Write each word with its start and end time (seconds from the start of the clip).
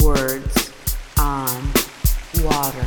Words 0.00 0.72
on 1.20 1.72
Water. 2.42 2.84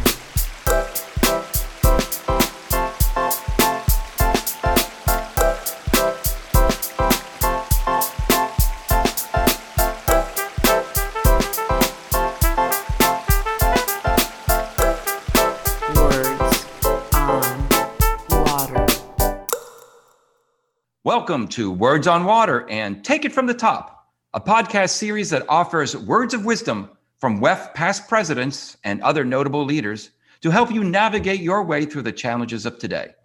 Welcome 21.05 21.47
to 21.49 21.71
Words 21.71 22.05
on 22.07 22.25
Water 22.25 22.69
and 22.69 23.01
Take 23.05 23.23
It 23.23 23.31
from 23.31 23.45
the 23.45 23.53
Top, 23.53 24.09
a 24.33 24.41
podcast 24.41 24.89
series 24.89 25.29
that 25.29 25.45
offers 25.47 25.95
words 25.95 26.33
of 26.33 26.43
wisdom 26.43 26.89
from 27.19 27.41
WEF 27.41 27.73
past 27.73 28.07
presidents 28.07 28.77
and 28.83 29.01
other 29.01 29.25
notable 29.25 29.65
leaders 29.65 30.11
to 30.41 30.51
help 30.51 30.71
you 30.71 30.83
navigate 30.83 31.39
your 31.39 31.63
way 31.63 31.83
through 31.83 32.03
the 32.03 32.11
challenges 32.11 32.65
of 32.65 32.77
today. 32.77 33.15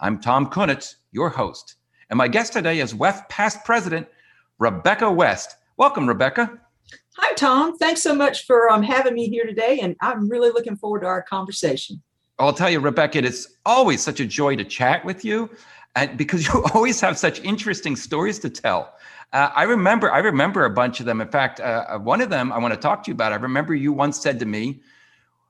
I'm 0.00 0.20
Tom 0.20 0.50
Kunetz, 0.50 0.96
your 1.12 1.28
host, 1.28 1.76
and 2.10 2.18
my 2.18 2.26
guest 2.26 2.52
today 2.52 2.80
is 2.80 2.92
WEF 2.92 3.28
past 3.28 3.64
president 3.64 4.08
Rebecca 4.58 5.10
West. 5.10 5.56
Welcome, 5.76 6.08
Rebecca. 6.08 6.58
Hi, 7.18 7.34
Tom. 7.34 7.78
Thanks 7.78 8.02
so 8.02 8.14
much 8.14 8.46
for 8.46 8.70
um, 8.70 8.82
having 8.82 9.14
me 9.14 9.28
here 9.28 9.46
today. 9.46 9.78
And 9.80 9.96
I'm 10.00 10.28
really 10.28 10.50
looking 10.50 10.76
forward 10.76 11.00
to 11.00 11.06
our 11.06 11.22
conversation. 11.22 12.02
I'll 12.38 12.52
tell 12.52 12.68
you, 12.68 12.80
Rebecca, 12.80 13.18
it's 13.18 13.56
always 13.64 14.02
such 14.02 14.20
a 14.20 14.26
joy 14.26 14.56
to 14.56 14.64
chat 14.64 15.04
with 15.04 15.24
you 15.24 15.48
and 15.96 16.16
because 16.16 16.46
you 16.54 16.64
always 16.74 17.00
have 17.00 17.18
such 17.18 17.40
interesting 17.40 17.96
stories 17.96 18.38
to 18.40 18.50
tell. 18.50 18.94
Uh, 19.32 19.50
I 19.56 19.64
remember, 19.64 20.12
I 20.12 20.18
remember 20.18 20.64
a 20.64 20.70
bunch 20.70 21.00
of 21.00 21.06
them. 21.06 21.20
In 21.20 21.28
fact, 21.28 21.58
uh, 21.58 21.98
one 21.98 22.20
of 22.20 22.30
them 22.30 22.52
I 22.52 22.58
want 22.58 22.74
to 22.74 22.80
talk 22.80 23.02
to 23.04 23.10
you 23.10 23.14
about. 23.14 23.32
I 23.32 23.36
remember 23.36 23.74
you 23.74 23.92
once 23.92 24.20
said 24.20 24.38
to 24.38 24.46
me, 24.46 24.80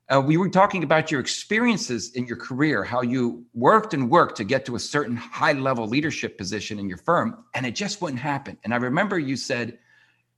uh, 0.08 0.22
we 0.24 0.36
were 0.36 0.48
talking 0.48 0.84
about 0.84 1.10
your 1.10 1.20
experiences 1.20 2.12
in 2.12 2.26
your 2.26 2.36
career, 2.36 2.84
how 2.84 3.02
you 3.02 3.44
worked 3.54 3.92
and 3.92 4.08
worked 4.08 4.36
to 4.36 4.44
get 4.44 4.64
to 4.64 4.76
a 4.76 4.78
certain 4.78 5.16
high 5.16 5.52
level 5.52 5.86
leadership 5.86 6.38
position 6.38 6.78
in 6.78 6.88
your 6.88 6.98
firm, 6.98 7.44
and 7.54 7.66
it 7.66 7.74
just 7.74 8.00
wouldn't 8.00 8.20
happen. 8.20 8.56
And 8.62 8.72
I 8.72 8.76
remember 8.76 9.18
you 9.18 9.36
said, 9.36 9.78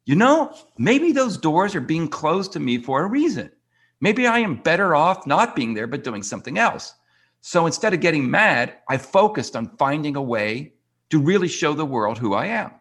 you 0.07 0.17
know, 0.17 0.57
maybe 0.79 1.13
those 1.13 1.37
doors 1.37 1.75
are 1.75 1.83
being 1.83 2.09
closed 2.09 2.53
to 2.55 2.61
me 2.61 2.79
for 2.79 3.03
a 3.03 3.07
reason. 3.07 3.53
Maybe 4.01 4.27
I 4.27 4.39
am 4.39 4.57
better 4.57 4.97
off 4.97 5.27
not 5.27 5.55
being 5.55 5.75
there, 5.75 5.87
but 5.87 6.03
doing 6.03 6.23
something 6.23 6.57
else. 6.57 6.95
So 7.41 7.67
instead 7.67 7.95
of 7.95 8.01
getting 8.01 8.31
mad, 8.31 8.75
I 8.89 8.99
focused 8.99 9.57
on 9.57 9.77
finding 9.79 10.17
a 10.17 10.23
way 10.23 10.73
to 11.11 11.19
really 11.19 11.49
show 11.49 11.73
the 11.75 11.87
world 11.87 12.19
who 12.19 12.35
I 12.35 12.47
am. 12.47 12.73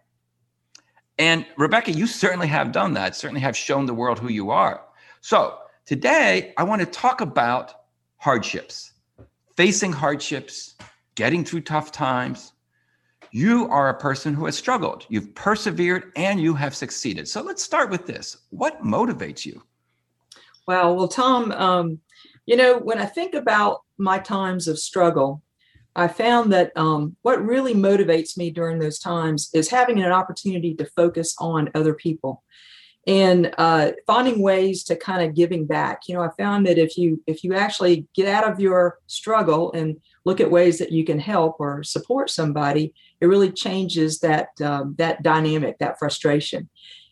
And 1.20 1.46
Rebecca, 1.58 1.92
you 1.92 2.06
certainly 2.06 2.48
have 2.48 2.72
done 2.72 2.94
that, 2.94 3.16
certainly 3.16 3.42
have 3.42 3.58
shown 3.58 3.86
the 3.86 3.94
world 3.94 4.20
who 4.20 4.30
you 4.30 4.52
are. 4.52 4.82
So 5.22 5.58
today, 5.86 6.54
I 6.58 6.64
want 6.64 6.82
to 6.82 6.86
talk 6.86 7.22
about 7.22 7.74
hardships, 8.18 8.94
facing 9.56 9.92
hardships, 9.92 10.76
getting 11.16 11.44
through 11.44 11.62
tough 11.62 11.92
times. 11.92 12.54
You 13.32 13.68
are 13.70 13.90
a 13.90 13.98
person 13.98 14.34
who 14.34 14.46
has 14.46 14.56
struggled, 14.58 15.06
you've 15.10 15.34
persevered, 15.34 16.12
and 16.16 16.40
you 16.40 16.54
have 16.54 16.76
succeeded. 16.76 17.28
So 17.28 17.42
let's 17.42 17.64
start 17.64 17.90
with 17.90 18.06
this. 18.06 18.38
What 18.52 18.84
motivates 18.84 19.46
you? 19.46 19.64
Wow. 20.68 20.94
Well, 20.94 21.08
Tom, 21.08 21.52
um, 21.54 22.00
you 22.46 22.56
know, 22.56 22.78
when 22.78 23.00
I 23.00 23.06
think 23.06 23.34
about 23.34 23.82
my 23.98 24.20
times 24.20 24.68
of 24.68 24.80
struggle, 24.80 25.42
I 25.96 26.08
found 26.08 26.54
that 26.54 26.72
um, 26.76 27.16
what 27.24 27.44
really 27.44 27.74
motivates 27.74 28.38
me 28.38 28.52
during 28.52 28.78
those 28.78 29.00
times 29.00 29.50
is 29.54 29.70
having 29.70 30.02
an 30.02 30.12
opportunity 30.12 30.76
to 30.76 30.86
focus 30.96 31.36
on 31.40 31.72
other 31.74 31.96
people 31.96 32.44
and 33.08 33.54
uh, 33.58 33.94
finding 34.06 34.42
ways 34.42 34.84
to 34.84 34.96
kind 34.96 35.28
of 35.28 35.34
giving 35.34 35.66
back. 35.66 36.02
You 36.08 36.16
know, 36.16 36.22
I 36.22 36.30
found 36.38 36.68
that 36.68 36.78
if 36.78 36.98
you 36.98 37.24
if 37.26 37.44
you 37.44 37.56
actually 37.56 38.06
get 38.14 38.28
out 38.28 38.50
of 38.50 38.60
your 38.60 39.00
struggle 39.08 39.72
and 39.72 39.98
look 40.26 40.42
at 40.42 40.52
ways 40.52 40.78
that 40.80 40.92
you 40.92 41.06
can 41.06 41.18
help 41.18 41.56
or 41.60 41.84
support 41.84 42.30
somebody, 42.30 42.94
it 43.22 43.26
really 43.28 43.52
changes 43.52 44.20
that 44.20 44.50
um, 44.62 44.94
that 44.98 45.24
dynamic, 45.24 45.80
that 45.80 45.98
frustration. 45.98 46.70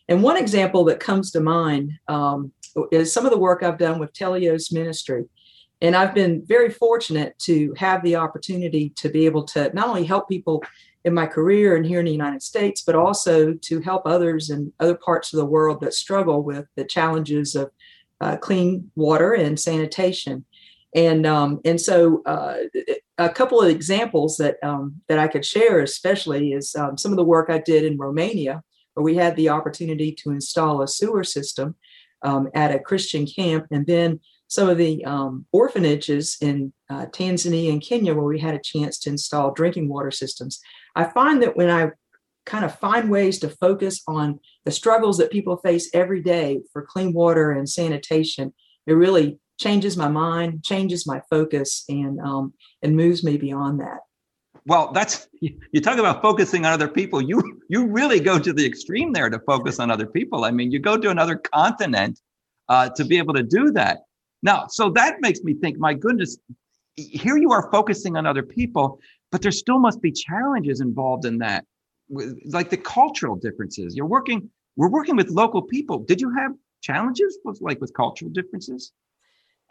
And 0.08 0.22
one 0.22 0.36
example 0.36 0.84
that 0.84 1.00
comes 1.00 1.32
to 1.32 1.40
mind 1.40 1.92
um, 2.06 2.52
is 2.92 3.12
some 3.12 3.24
of 3.24 3.32
the 3.32 3.38
work 3.38 3.62
I've 3.62 3.78
done 3.78 3.98
with 3.98 4.12
Teleios 4.12 4.72
Ministry. 4.72 5.24
And 5.82 5.94
I've 5.94 6.14
been 6.14 6.42
very 6.46 6.70
fortunate 6.70 7.38
to 7.40 7.74
have 7.76 8.02
the 8.02 8.16
opportunity 8.16 8.90
to 8.96 9.08
be 9.08 9.26
able 9.26 9.44
to 9.44 9.70
not 9.74 9.88
only 9.88 10.04
help 10.04 10.28
people 10.28 10.62
in 11.04 11.14
my 11.14 11.26
career 11.26 11.76
and 11.76 11.86
here 11.86 12.00
in 12.00 12.06
the 12.06 12.12
United 12.12 12.42
States, 12.42 12.80
but 12.80 12.94
also 12.94 13.54
to 13.54 13.80
help 13.80 14.02
others 14.06 14.50
in 14.50 14.72
other 14.80 14.96
parts 14.96 15.32
of 15.32 15.36
the 15.36 15.44
world 15.44 15.80
that 15.80 15.94
struggle 15.94 16.42
with 16.42 16.66
the 16.76 16.84
challenges 16.84 17.54
of 17.54 17.70
uh, 18.20 18.36
clean 18.36 18.90
water 18.96 19.34
and 19.34 19.60
sanitation. 19.60 20.44
And 20.94 21.26
um, 21.26 21.60
and 21.64 21.80
so 21.80 22.22
uh, 22.24 22.56
a 23.18 23.28
couple 23.28 23.60
of 23.60 23.68
examples 23.68 24.38
that 24.38 24.56
um, 24.62 25.02
that 25.08 25.18
I 25.18 25.28
could 25.28 25.44
share, 25.44 25.80
especially, 25.80 26.52
is 26.52 26.74
um, 26.74 26.96
some 26.96 27.12
of 27.12 27.18
the 27.18 27.24
work 27.24 27.50
I 27.50 27.58
did 27.58 27.84
in 27.84 27.98
Romania, 27.98 28.62
where 28.94 29.04
we 29.04 29.14
had 29.14 29.36
the 29.36 29.50
opportunity 29.50 30.10
to 30.12 30.30
install 30.30 30.80
a 30.80 30.88
sewer 30.88 31.22
system 31.22 31.74
um, 32.22 32.48
at 32.54 32.74
a 32.74 32.78
Christian 32.78 33.26
camp, 33.26 33.66
and 33.70 33.86
then 33.86 34.20
some 34.48 34.68
of 34.68 34.78
the 34.78 35.04
um, 35.04 35.46
orphanages 35.52 36.36
in 36.40 36.72
uh, 36.88 37.06
Tanzania 37.06 37.72
and 37.72 37.82
Kenya 37.82 38.14
where 38.14 38.24
we 38.24 38.38
had 38.38 38.54
a 38.54 38.60
chance 38.60 38.98
to 39.00 39.10
install 39.10 39.52
drinking 39.52 39.88
water 39.88 40.10
systems. 40.10 40.60
I 40.94 41.04
find 41.04 41.42
that 41.42 41.56
when 41.56 41.70
I 41.70 41.90
kind 42.44 42.64
of 42.64 42.78
find 42.78 43.10
ways 43.10 43.38
to 43.40 43.48
focus 43.48 44.02
on 44.06 44.38
the 44.64 44.70
struggles 44.70 45.18
that 45.18 45.32
people 45.32 45.56
face 45.56 45.90
every 45.92 46.22
day 46.22 46.60
for 46.72 46.82
clean 46.82 47.12
water 47.12 47.50
and 47.50 47.68
sanitation, 47.68 48.54
it 48.86 48.92
really 48.92 49.38
changes 49.58 49.96
my 49.96 50.08
mind, 50.08 50.62
changes 50.62 51.06
my 51.06 51.20
focus, 51.28 51.84
and 51.88 52.20
um, 52.20 52.54
and 52.82 52.96
moves 52.96 53.24
me 53.24 53.36
beyond 53.36 53.80
that. 53.80 53.98
Well, 54.66 54.92
that's 54.92 55.28
you 55.40 55.80
talk 55.80 55.98
about 55.98 56.22
focusing 56.22 56.66
on 56.66 56.72
other 56.72 56.88
people. 56.88 57.20
You 57.20 57.60
you 57.68 57.86
really 57.86 58.20
go 58.20 58.38
to 58.38 58.52
the 58.52 58.64
extreme 58.64 59.12
there 59.12 59.30
to 59.30 59.38
focus 59.40 59.78
on 59.80 59.90
other 59.90 60.06
people. 60.06 60.44
I 60.44 60.50
mean, 60.50 60.70
you 60.70 60.78
go 60.78 60.96
to 60.96 61.10
another 61.10 61.36
continent 61.36 62.20
uh, 62.68 62.88
to 62.90 63.04
be 63.04 63.18
able 63.18 63.34
to 63.34 63.42
do 63.42 63.72
that. 63.72 64.00
Now, 64.46 64.68
so 64.68 64.90
that 64.90 65.16
makes 65.20 65.40
me 65.42 65.54
think, 65.54 65.76
my 65.76 65.92
goodness, 65.92 66.38
here 66.94 67.36
you 67.36 67.50
are 67.50 67.68
focusing 67.72 68.16
on 68.16 68.26
other 68.26 68.44
people, 68.44 69.00
but 69.32 69.42
there 69.42 69.50
still 69.50 69.80
must 69.80 70.00
be 70.00 70.12
challenges 70.12 70.80
involved 70.80 71.24
in 71.24 71.38
that, 71.38 71.64
like 72.44 72.70
the 72.70 72.76
cultural 72.76 73.34
differences. 73.34 73.96
You're 73.96 74.06
working, 74.06 74.48
we're 74.76 74.88
working 74.88 75.16
with 75.16 75.30
local 75.30 75.62
people. 75.62 75.98
Did 75.98 76.20
you 76.20 76.32
have 76.38 76.52
challenges 76.80 77.36
with 77.44 77.58
like 77.60 77.80
with 77.80 77.92
cultural 77.92 78.30
differences? 78.30 78.92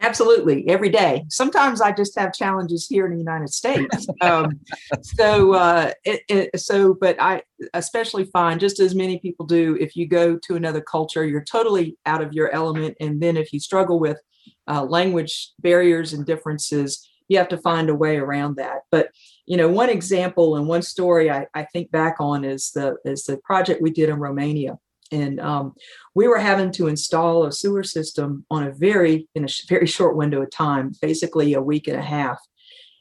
Absolutely, 0.01 0.67
every 0.67 0.89
day. 0.89 1.23
Sometimes 1.29 1.79
I 1.79 1.93
just 1.93 2.19
have 2.19 2.33
challenges 2.33 2.85
here 2.85 3.05
in 3.05 3.13
the 3.13 3.17
United 3.17 3.51
States. 3.53 4.07
Um, 4.21 4.59
so, 5.01 5.53
uh, 5.53 5.91
it, 6.03 6.21
it, 6.27 6.59
so, 6.59 6.93
but 6.93 7.15
I 7.21 7.43
especially 7.73 8.25
find, 8.25 8.59
just 8.59 8.81
as 8.81 8.93
many 8.93 9.19
people 9.19 9.45
do, 9.45 9.77
if 9.79 9.95
you 9.95 10.05
go 10.05 10.37
to 10.37 10.55
another 10.55 10.81
culture, 10.81 11.23
you're 11.23 11.45
totally 11.45 11.97
out 12.05 12.21
of 12.21 12.33
your 12.33 12.49
element, 12.51 12.97
and 12.99 13.21
then 13.21 13.37
if 13.37 13.53
you 13.53 13.59
struggle 13.61 13.99
with 13.99 14.19
uh, 14.67 14.83
language 14.83 15.51
barriers 15.59 16.13
and 16.13 16.25
differences, 16.25 17.07
you 17.27 17.37
have 17.37 17.49
to 17.49 17.57
find 17.57 17.89
a 17.89 17.95
way 17.95 18.17
around 18.17 18.57
that. 18.57 18.81
But 18.91 19.09
you 19.45 19.57
know, 19.57 19.69
one 19.69 19.89
example 19.89 20.55
and 20.55 20.67
one 20.67 20.81
story 20.81 21.29
I, 21.29 21.47
I 21.53 21.63
think 21.63 21.91
back 21.91 22.15
on 22.19 22.43
is 22.43 22.71
the 22.71 22.97
is 23.05 23.23
the 23.23 23.37
project 23.37 23.81
we 23.81 23.91
did 23.91 24.09
in 24.09 24.19
Romania, 24.19 24.77
and 25.11 25.39
um, 25.39 25.73
we 26.13 26.27
were 26.27 26.39
having 26.39 26.71
to 26.73 26.87
install 26.87 27.45
a 27.45 27.51
sewer 27.51 27.83
system 27.83 28.45
on 28.49 28.63
a 28.63 28.73
very 28.73 29.27
in 29.35 29.45
a 29.45 29.49
very 29.67 29.87
short 29.87 30.15
window 30.15 30.41
of 30.41 30.51
time, 30.51 30.91
basically 31.01 31.53
a 31.53 31.61
week 31.61 31.87
and 31.87 31.97
a 31.97 32.03
half. 32.03 32.39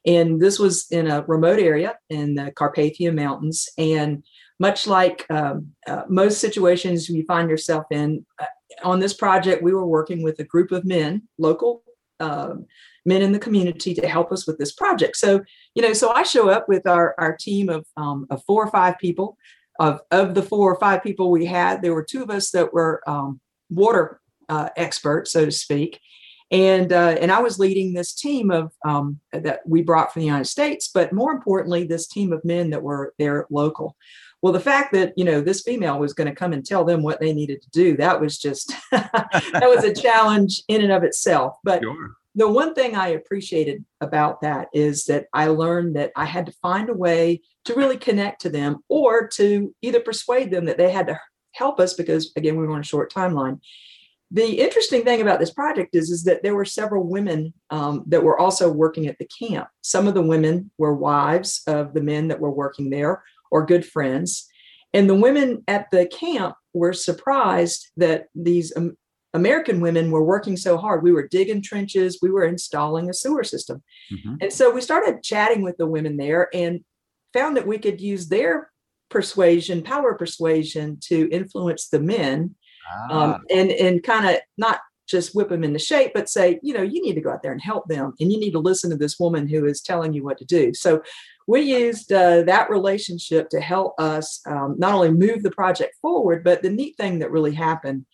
And 0.07 0.39
this 0.41 0.59
was 0.59 0.87
in 0.91 1.07
a 1.07 1.25
remote 1.27 1.59
area 1.59 1.97
in 2.11 2.35
the 2.35 2.53
Carpathian 2.53 3.15
Mountains, 3.15 3.69
and 3.79 4.23
much 4.59 4.87
like 4.87 5.27
um, 5.31 5.69
uh, 5.87 6.03
most 6.09 6.41
situations 6.41 7.09
you 7.09 7.25
find 7.25 7.51
yourself 7.51 7.85
in, 7.91 8.25
uh, 8.39 8.47
on 8.83 9.01
this 9.01 9.15
project, 9.15 9.63
we 9.63 9.73
were 9.73 9.87
working 9.87 10.23
with 10.23 10.39
a 10.39 10.45
group 10.45 10.73
of 10.73 10.85
men, 10.85 11.23
local 11.39 11.83
um, 12.21 12.67
men 13.05 13.23
in 13.23 13.33
the 13.33 13.39
community, 13.39 13.95
to 13.95 14.09
help 14.09 14.33
us 14.33 14.47
with 14.47 14.59
this 14.59 14.73
project. 14.73 15.17
So, 15.17 15.43
you 15.75 15.83
know, 15.83 15.93
so 15.93 16.11
I 16.11 16.23
show 16.23 16.49
up 16.49 16.69
with 16.69 16.87
our 16.87 17.15
our 17.19 17.37
team 17.37 17.69
of 17.69 17.87
um, 17.97 18.27
of 18.31 18.43
four 18.45 18.65
or 18.65 18.71
five 18.71 18.99
people. 18.99 19.37
Of 19.81 20.01
of 20.13 20.35
the 20.37 20.43
four 20.43 20.73
or 20.73 20.79
five 20.79 21.03
people 21.03 21.33
we 21.33 21.47
had, 21.47 21.83
there 21.83 21.95
were 21.95 22.05
two 22.05 22.23
of 22.23 22.31
us 22.31 22.53
that 22.53 22.73
were 22.73 23.03
um, 23.09 23.41
water 23.71 24.21
uh, 24.49 24.69
experts, 24.77 25.33
so 25.33 25.45
to 25.45 25.51
speak, 25.51 26.01
and 26.53 26.93
uh, 26.93 27.17
and 27.21 27.33
I 27.33 27.41
was 27.41 27.59
leading 27.59 27.93
this 27.93 28.15
team 28.15 28.53
of 28.53 28.73
um, 28.85 29.19
that 29.33 29.61
we 29.67 29.83
brought 29.83 30.13
from 30.13 30.21
the 30.21 30.27
United 30.27 30.47
States, 30.47 30.89
but 30.95 31.13
more 31.13 31.33
importantly, 31.33 31.85
this 31.85 32.07
team 32.07 32.33
of 32.33 32.45
men 32.45 32.71
that 32.71 32.85
were 32.85 33.15
there 33.19 33.47
local. 33.51 33.97
Well, 34.45 34.53
the 34.53 34.61
fact 34.61 34.93
that 34.93 35.15
you 35.17 35.25
know 35.25 35.41
this 35.41 35.63
female 35.63 35.99
was 35.99 36.13
going 36.13 36.29
to 36.29 36.35
come 36.35 36.53
and 36.53 36.63
tell 36.63 36.85
them 36.85 37.03
what 37.03 37.19
they 37.19 37.33
needed 37.33 37.63
to 37.63 37.71
do 37.71 37.97
that 37.97 38.21
was 38.21 38.37
just 38.37 38.75
that 38.93 39.63
was 39.63 39.85
a 39.85 39.95
challenge 40.03 40.63
in 40.69 40.83
and 40.83 40.93
of 40.93 41.03
itself. 41.03 41.57
But 41.65 41.81
sure. 41.83 42.11
the 42.35 42.51
one 42.51 42.75
thing 42.75 42.95
I 42.95 43.09
appreciated 43.09 43.87
about 44.03 44.43
that 44.43 44.69
is 44.75 45.07
that 45.07 45.29
I 45.33 45.47
learned 45.47 45.97
that 45.97 46.13
I 46.15 46.27
had 46.27 46.45
to 46.45 46.53
find 46.61 46.91
a 46.91 46.95
way 46.95 47.41
to 47.65 47.75
really 47.75 47.97
connect 47.97 48.43
to 48.43 48.51
them, 48.51 48.85
or 48.91 49.29
to 49.29 49.75
either 49.81 50.01
persuade 50.01 50.51
them 50.51 50.67
that 50.67 50.77
they 50.77 50.91
had 50.91 51.07
to 51.07 51.19
help 51.53 51.81
us 51.81 51.95
because 51.95 52.31
again 52.37 52.59
we 52.59 52.67
were 52.67 52.75
on 52.75 52.81
a 52.81 52.85
short 52.85 53.11
timeline. 53.11 53.59
the 54.31 54.61
interesting 54.61 55.05
thing 55.05 55.23
about 55.23 55.41
this 55.41 55.53
project 55.53 55.95
is, 55.95 56.11
is 56.11 56.25
that 56.25 56.43
there 56.43 56.55
were 56.55 56.67
several 56.67 57.05
women 57.05 57.55
um, 57.71 58.05
that 58.09 58.23
were 58.23 58.39
also 58.39 58.71
working 58.71 59.07
at 59.07 59.17
the 59.19 59.29
camp. 59.41 59.69
Some 59.81 60.07
of 60.07 60.13
the 60.13 60.29
women 60.35 60.71
were 60.77 60.95
wives 60.95 61.63
of 61.67 61.95
the 61.95 62.03
men 62.03 62.29
that 62.29 62.41
were 62.41 62.51
working 62.51 62.91
there 62.91 63.23
or 63.55 63.65
good 63.65 63.87
friends. 63.87 64.47
And 64.93 65.09
the 65.09 65.15
women 65.15 65.63
at 65.69 65.91
the 65.93 66.07
camp 66.07 66.57
were 66.75 66.93
surprised 66.93 67.91
that 67.97 68.27
these 68.35 68.73
um, 68.77 68.97
American 69.33 69.81
women 69.81 70.11
were 70.11 70.25
working 70.25 70.57
so 70.57 70.77
hard. 70.77 71.03
We 71.03 71.13
were 71.13 71.29
digging 71.29 71.63
trenches, 71.63 72.19
we 72.21 72.31
were 72.31 72.45
installing 72.45 73.09
a 73.09 73.15
sewer 73.15 73.45
system. 73.45 73.83
Mm-hmm. 74.13 74.35
And 74.43 74.53
so 74.53 74.73
we 74.73 74.81
started 74.81 75.23
chatting 75.23 75.63
with 75.63 75.77
the 75.77 75.87
women 75.87 76.17
there 76.17 76.49
and 76.53 76.85
found 77.33 77.57
that 77.57 77.67
we 77.67 77.79
could 77.79 78.01
use 78.01 78.29
their 78.29 78.71
persuasion, 79.09 79.83
power 79.83 80.15
persuasion 80.15 80.99
to 81.09 81.29
influence 81.31 81.89
the 81.89 82.01
men 82.01 82.57
um, 83.11 83.35
ah. 83.35 83.39
and 83.51 83.71
and 83.71 84.03
kind 84.03 84.29
of 84.29 84.37
not 84.59 84.81
just 85.07 85.35
whip 85.35 85.51
them 85.51 85.65
into 85.65 85.79
shape, 85.79 86.13
but 86.15 86.29
say, 86.29 86.59
you 86.63 86.73
know, 86.73 86.83
you 86.83 87.03
need 87.03 87.15
to 87.15 87.21
go 87.21 87.31
out 87.31 87.43
there 87.43 87.53
and 87.53 87.61
help 87.61 87.87
them, 87.89 88.13
and 88.21 88.33
you 88.33 88.39
need 88.39 88.53
to 88.53 88.59
listen 88.59 88.91
to 88.91 88.97
this 88.97 89.19
woman 89.19 89.47
who 89.47 89.65
is 89.67 89.81
telling 89.81 90.13
you 90.13 90.25
what 90.25 90.39
to 90.39 90.45
do. 90.45 90.73
So 90.75 91.03
we 91.47 91.61
used 91.61 92.13
uh, 92.13 92.43
that 92.43 92.71
relationship 92.71 93.49
to 93.51 93.61
help 93.61 93.95
us 93.99 94.41
um, 94.47 94.77
not 94.79 94.95
only 94.95 95.11
move 95.11 95.43
the 95.43 95.51
project 95.51 95.95
forward, 96.01 96.43
but 96.43 96.63
the 96.63 96.71
neat 96.71 96.97
thing 96.97 97.19
that 97.19 97.31
really 97.31 97.55
happened 97.55 98.07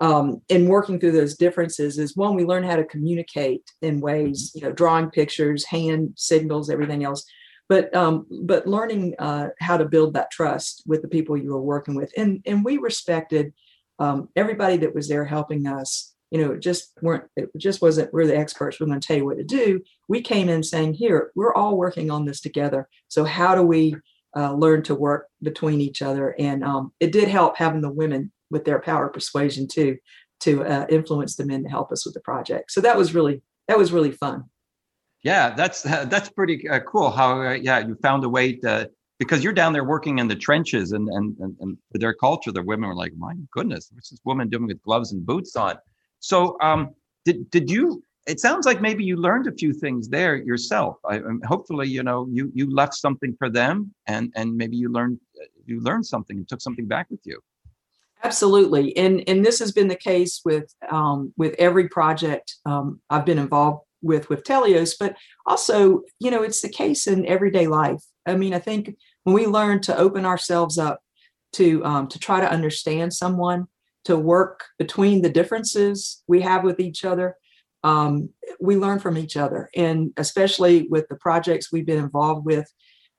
um, 0.00 0.40
in 0.48 0.66
working 0.66 0.98
through 0.98 1.12
those 1.12 1.36
differences 1.36 1.98
is 1.98 2.16
one, 2.16 2.34
we 2.34 2.44
learned 2.44 2.66
how 2.66 2.76
to 2.76 2.84
communicate 2.84 3.62
in 3.82 4.00
ways, 4.00 4.50
you 4.54 4.62
know, 4.62 4.72
drawing 4.72 5.10
pictures, 5.10 5.64
hand 5.66 6.14
signals, 6.16 6.70
everything 6.70 7.04
else. 7.04 7.24
But 7.68 7.94
um, 7.94 8.26
but 8.42 8.66
learning 8.66 9.14
uh, 9.18 9.48
how 9.60 9.76
to 9.76 9.84
build 9.84 10.14
that 10.14 10.32
trust 10.32 10.82
with 10.86 11.02
the 11.02 11.08
people 11.08 11.36
you 11.36 11.50
were 11.52 11.62
working 11.62 11.94
with, 11.94 12.12
and 12.16 12.42
and 12.44 12.64
we 12.64 12.78
respected 12.78 13.52
um, 14.00 14.28
everybody 14.34 14.78
that 14.78 14.94
was 14.94 15.08
there 15.08 15.24
helping 15.24 15.68
us 15.68 16.14
you 16.30 16.40
know 16.40 16.52
it 16.52 16.60
just 16.60 16.92
weren't 17.02 17.24
it 17.36 17.50
just 17.56 17.82
wasn't 17.82 18.12
we're 18.12 18.26
the 18.26 18.36
experts 18.36 18.78
we're 18.78 18.86
going 18.86 19.00
to 19.00 19.06
tell 19.06 19.16
you 19.16 19.24
what 19.24 19.36
to 19.36 19.44
do. 19.44 19.80
We 20.08 20.20
came 20.22 20.48
in 20.48 20.62
saying 20.62 20.94
here 20.94 21.32
we're 21.34 21.54
all 21.54 21.76
working 21.76 22.10
on 22.10 22.24
this 22.24 22.40
together. 22.40 22.88
So 23.08 23.24
how 23.24 23.54
do 23.54 23.62
we 23.62 23.96
uh, 24.36 24.54
learn 24.54 24.82
to 24.84 24.94
work 24.94 25.28
between 25.42 25.80
each 25.80 26.02
other? 26.02 26.34
And 26.38 26.64
um, 26.64 26.92
it 27.00 27.12
did 27.12 27.28
help 27.28 27.56
having 27.56 27.80
the 27.80 27.90
women 27.90 28.32
with 28.50 28.64
their 28.64 28.80
power 28.80 29.08
persuasion 29.08 29.66
too 29.68 29.96
to 30.40 30.64
uh, 30.64 30.86
influence 30.88 31.36
the 31.36 31.44
men 31.44 31.62
to 31.64 31.68
help 31.68 31.92
us 31.92 32.04
with 32.04 32.14
the 32.14 32.20
project. 32.20 32.72
So 32.72 32.80
that 32.80 32.96
was 32.96 33.14
really 33.14 33.42
that 33.68 33.78
was 33.78 33.92
really 33.92 34.12
fun. 34.12 34.44
Yeah 35.22 35.50
that's 35.50 35.82
that's 35.82 36.30
pretty 36.30 36.68
uh, 36.68 36.80
cool 36.80 37.10
how 37.10 37.42
uh, 37.42 37.52
yeah 37.52 37.80
you 37.80 37.96
found 38.02 38.24
a 38.24 38.28
way 38.28 38.54
to 38.56 38.90
because 39.20 39.44
you're 39.44 39.52
down 39.52 39.74
there 39.74 39.84
working 39.84 40.18
in 40.18 40.26
the 40.26 40.34
trenches 40.34 40.92
and 40.92 41.08
and 41.10 41.36
and, 41.38 41.54
and 41.60 41.76
for 41.92 41.98
their 41.98 42.14
culture, 42.14 42.50
the 42.50 42.62
women 42.62 42.88
were 42.88 42.96
like, 42.96 43.12
my 43.16 43.34
goodness, 43.52 43.90
what's 43.92 44.08
this 44.10 44.20
woman 44.24 44.48
doing 44.48 44.66
with 44.66 44.82
gloves 44.82 45.12
and 45.12 45.24
boots 45.24 45.54
on? 45.54 45.76
So 46.20 46.56
um, 46.60 46.94
did 47.24 47.50
did 47.50 47.70
you? 47.70 48.02
It 48.26 48.38
sounds 48.38 48.66
like 48.66 48.80
maybe 48.80 49.02
you 49.02 49.16
learned 49.16 49.48
a 49.48 49.52
few 49.52 49.72
things 49.72 50.08
there 50.08 50.36
yourself. 50.36 50.98
I, 51.08 51.16
um, 51.16 51.40
hopefully, 51.46 51.88
you 51.88 52.02
know, 52.02 52.28
you 52.30 52.52
you 52.54 52.70
left 52.70 52.94
something 52.94 53.34
for 53.38 53.50
them, 53.50 53.92
and 54.06 54.32
and 54.36 54.56
maybe 54.56 54.76
you 54.76 54.90
learned 54.90 55.18
you 55.66 55.80
learned 55.80 56.06
something 56.06 56.36
and 56.36 56.48
took 56.48 56.60
something 56.60 56.86
back 56.86 57.08
with 57.10 57.20
you. 57.24 57.40
Absolutely, 58.22 58.96
and 58.96 59.24
and 59.26 59.44
this 59.44 59.58
has 59.58 59.72
been 59.72 59.88
the 59.88 59.96
case 59.96 60.42
with 60.44 60.72
um, 60.90 61.32
with 61.36 61.54
every 61.58 61.88
project 61.88 62.56
um, 62.66 63.00
I've 63.08 63.24
been 63.24 63.38
involved 63.38 63.84
with 64.02 64.28
with 64.28 64.44
Teleios, 64.44 64.94
but 64.98 65.16
also, 65.46 66.02
you 66.18 66.30
know, 66.30 66.42
it's 66.42 66.60
the 66.60 66.68
case 66.68 67.06
in 67.06 67.26
everyday 67.26 67.66
life. 67.66 68.02
I 68.26 68.36
mean, 68.36 68.54
I 68.54 68.58
think 68.58 68.96
when 69.24 69.34
we 69.34 69.46
learn 69.46 69.80
to 69.82 69.96
open 69.96 70.24
ourselves 70.24 70.78
up 70.78 71.00
to 71.54 71.84
um, 71.84 72.08
to 72.08 72.18
try 72.18 72.40
to 72.40 72.50
understand 72.50 73.12
someone 73.14 73.66
to 74.04 74.16
work 74.16 74.64
between 74.78 75.22
the 75.22 75.30
differences 75.30 76.22
we 76.26 76.40
have 76.40 76.64
with 76.64 76.80
each 76.80 77.04
other. 77.04 77.36
Um, 77.82 78.30
we 78.60 78.76
learn 78.76 78.98
from 78.98 79.16
each 79.16 79.36
other 79.36 79.70
and 79.74 80.12
especially 80.18 80.86
with 80.88 81.08
the 81.08 81.16
projects 81.16 81.72
we've 81.72 81.86
been 81.86 82.04
involved 82.04 82.44
with 82.44 82.70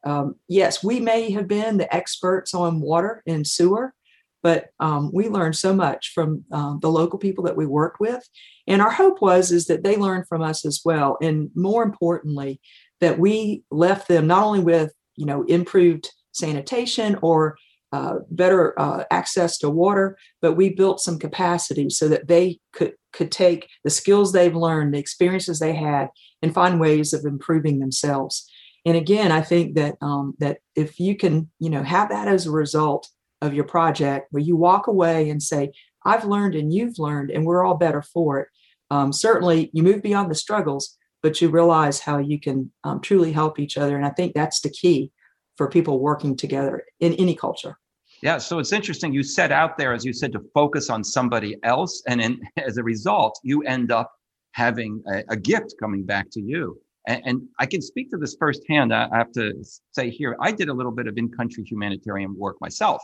um, 0.06 0.36
yes 0.48 0.84
we 0.84 1.00
may 1.00 1.32
have 1.32 1.48
been 1.48 1.78
the 1.78 1.92
experts 1.92 2.54
on 2.54 2.80
water 2.80 3.24
and 3.26 3.48
sewer 3.48 3.96
but 4.44 4.70
um, 4.80 5.12
we 5.14 5.30
learned 5.30 5.56
so 5.56 5.74
much 5.74 6.12
from 6.14 6.44
um, 6.52 6.80
the 6.82 6.92
local 6.92 7.20
people 7.20 7.44
that 7.44 7.56
we 7.56 7.66
worked 7.66 8.00
with. 8.00 8.28
And 8.68 8.82
our 8.82 8.92
hope 8.92 9.22
was 9.22 9.52
is 9.52 9.68
that 9.68 9.84
they 9.84 9.98
learned 9.98 10.28
from 10.28 10.42
us 10.42 10.66
as 10.66 10.82
well 10.84 11.18
and 11.22 11.50
more 11.56 11.84
importantly 11.84 12.60
that 13.00 13.20
we 13.20 13.64
left 13.72 14.08
them 14.08 14.28
not 14.28 14.44
only 14.44 14.60
with 14.60 14.94
you 15.16 15.26
know 15.26 15.44
improved 15.44 16.10
sanitation 16.32 17.18
or 17.22 17.58
uh, 17.92 18.20
better 18.30 18.80
uh, 18.80 19.04
access 19.12 19.58
to 19.58 19.70
water, 19.70 20.18
but 20.42 20.54
we 20.54 20.70
built 20.70 21.02
some 21.02 21.20
capacity 21.20 21.90
so 21.90 22.08
that 22.08 22.28
they 22.28 22.60
could 22.74 22.94
could 23.12 23.32
take 23.32 23.68
the 23.84 23.90
skills 23.90 24.32
they've 24.32 24.56
learned, 24.56 24.94
the 24.94 25.00
experiences 25.00 25.60
they 25.60 25.74
had, 25.74 26.08
and 26.42 26.54
find 26.54 26.80
ways 26.80 27.12
of 27.12 27.26
improving 27.26 27.80
themselves. 27.80 28.50
And 28.86 28.96
again, 28.96 29.32
I 29.32 29.42
think 29.42 29.76
that 29.76 29.96
um, 30.02 30.36
that 30.40 30.60
if 30.76 31.00
you 31.00 31.18
can, 31.18 31.50
you 31.60 31.70
know, 31.70 31.84
have 31.84 32.10
that 32.10 32.28
as 32.28 32.48
a 32.48 32.52
result 32.52 33.10
of 33.42 33.54
your 33.54 33.66
project, 33.66 34.28
where 34.32 34.44
you 34.44 34.56
walk 34.56 34.88
away 34.88 35.30
and 35.30 35.44
say, 35.44 35.74
"I've 36.06 36.26
learned 36.26 36.56
and 36.56 36.74
you've 36.74 36.98
learned, 36.98 37.32
and 37.32 37.46
we're 37.46 37.66
all 37.66 37.76
better 37.76 38.02
for 38.02 38.40
it." 38.40 38.48
Um, 38.90 39.12
certainly, 39.12 39.70
you 39.74 39.84
move 39.84 40.02
beyond 40.02 40.32
the 40.32 40.36
struggles, 40.36 40.98
but 41.22 41.42
you 41.42 41.50
realize 41.50 42.00
how 42.00 42.18
you 42.20 42.40
can 42.40 42.72
um, 42.84 43.02
truly 43.02 43.34
help 43.34 43.60
each 43.60 43.78
other. 43.78 43.96
And 43.96 44.06
I 44.06 44.10
think 44.12 44.34
that's 44.34 44.62
the 44.62 44.70
key 44.70 45.12
for 45.58 45.70
people 45.70 46.00
working 46.00 46.36
together 46.36 46.84
in 47.00 47.14
any 47.14 47.36
culture. 47.36 47.78
Yeah, 48.22 48.38
so 48.38 48.60
it's 48.60 48.72
interesting. 48.72 49.14
You 49.14 49.24
set 49.24 49.52
out 49.52 49.78
there, 49.78 49.94
as 49.94 50.06
you 50.06 50.14
said, 50.14 50.32
to 50.34 50.42
focus 50.54 50.90
on 50.90 51.04
somebody 51.04 51.58
else, 51.64 52.04
and 52.08 52.22
in, 52.22 52.40
as 52.58 52.78
a 52.78 52.84
result, 52.84 53.40
you 53.44 53.64
end 53.64 53.92
up 53.92 54.12
having 54.54 55.02
a, 55.12 55.24
a 55.30 55.38
gift 55.38 55.74
coming 55.80 56.06
back 56.06 56.30
to 56.32 56.42
you. 56.42 56.80
And, 57.08 57.22
and, 57.26 57.42
I 57.58 57.66
can 57.66 57.82
speak 57.82 58.12
to 58.12 58.18
this 58.18 58.36
firsthand. 58.38 58.94
I, 58.94 59.08
I 59.12 59.18
have 59.18 59.32
to 59.32 59.54
say 59.92 60.12
here, 60.12 60.36
I 60.40 60.52
did 60.52 60.70
a 60.70 60.74
little 60.74 60.92
bit 60.92 61.08
of 61.08 61.18
in-country 61.18 61.64
humanitarian 61.64 62.38
work 62.38 62.58
myself, 62.62 63.02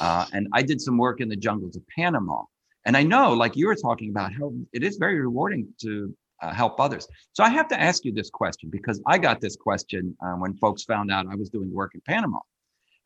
uh, 0.00 0.26
and 0.32 0.48
I 0.52 0.62
did 0.62 0.80
some 0.80 0.98
work 0.98 1.20
in 1.20 1.28
the 1.28 1.36
jungles 1.36 1.76
of 1.76 1.82
Panama. 1.96 2.42
And 2.84 2.96
I 2.96 3.04
know, 3.04 3.32
like 3.34 3.54
you 3.54 3.66
were 3.66 3.76
talking 3.76 4.10
about, 4.10 4.32
how 4.32 4.52
it 4.72 4.82
is 4.82 4.96
very 4.96 5.20
rewarding 5.20 5.68
to 5.82 6.12
uh, 6.42 6.52
help 6.52 6.80
others. 6.80 7.06
So 7.32 7.44
I 7.44 7.50
have 7.50 7.68
to 7.68 7.80
ask 7.80 8.04
you 8.04 8.12
this 8.12 8.30
question 8.30 8.70
because 8.70 9.00
I 9.06 9.18
got 9.18 9.40
this 9.40 9.56
question 9.56 10.16
uh, 10.24 10.32
when 10.32 10.56
folks 10.56 10.84
found 10.84 11.12
out 11.12 11.26
I 11.30 11.36
was 11.36 11.50
doing 11.50 11.72
work 11.72 11.94
in 11.94 12.00
Panama. 12.00 12.38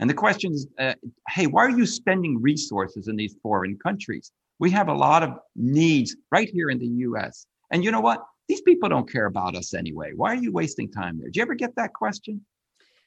And 0.02 0.10
the 0.10 0.14
question 0.14 0.52
is, 0.52 0.66
uh, 0.80 0.94
hey, 1.28 1.46
why 1.46 1.64
are 1.64 1.70
you 1.70 1.86
spending 1.86 2.42
resources 2.42 3.06
in 3.06 3.14
these 3.14 3.36
foreign 3.40 3.78
countries? 3.78 4.32
We 4.58 4.68
have 4.72 4.88
a 4.88 4.92
lot 4.92 5.22
of 5.22 5.38
needs 5.54 6.16
right 6.32 6.48
here 6.48 6.70
in 6.70 6.80
the 6.80 6.88
US. 7.06 7.46
And 7.70 7.84
you 7.84 7.92
know 7.92 8.00
what? 8.00 8.20
These 8.48 8.62
people 8.62 8.88
don't 8.88 9.08
care 9.08 9.26
about 9.26 9.54
us 9.54 9.74
anyway. 9.74 10.10
Why 10.16 10.32
are 10.32 10.42
you 10.42 10.50
wasting 10.50 10.90
time 10.90 11.20
there? 11.20 11.30
Do 11.30 11.38
you 11.38 11.42
ever 11.42 11.54
get 11.54 11.76
that 11.76 11.92
question? 11.94 12.44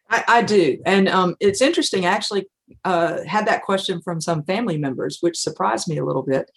I, 0.10 0.24
I 0.26 0.42
do. 0.42 0.82
And 0.86 1.10
um, 1.10 1.36
it's 1.42 1.62
interesting. 1.62 2.06
I 2.06 2.12
actually 2.12 2.46
uh, 2.86 3.26
had 3.26 3.46
that 3.48 3.64
question 3.64 4.02
from 4.02 4.22
some 4.22 4.46
family 4.46 4.78
members, 4.78 5.18
which 5.20 5.38
surprised 5.38 5.90
me 5.90 5.98
a 5.98 6.06
little 6.06 6.24
bit. 6.24 6.50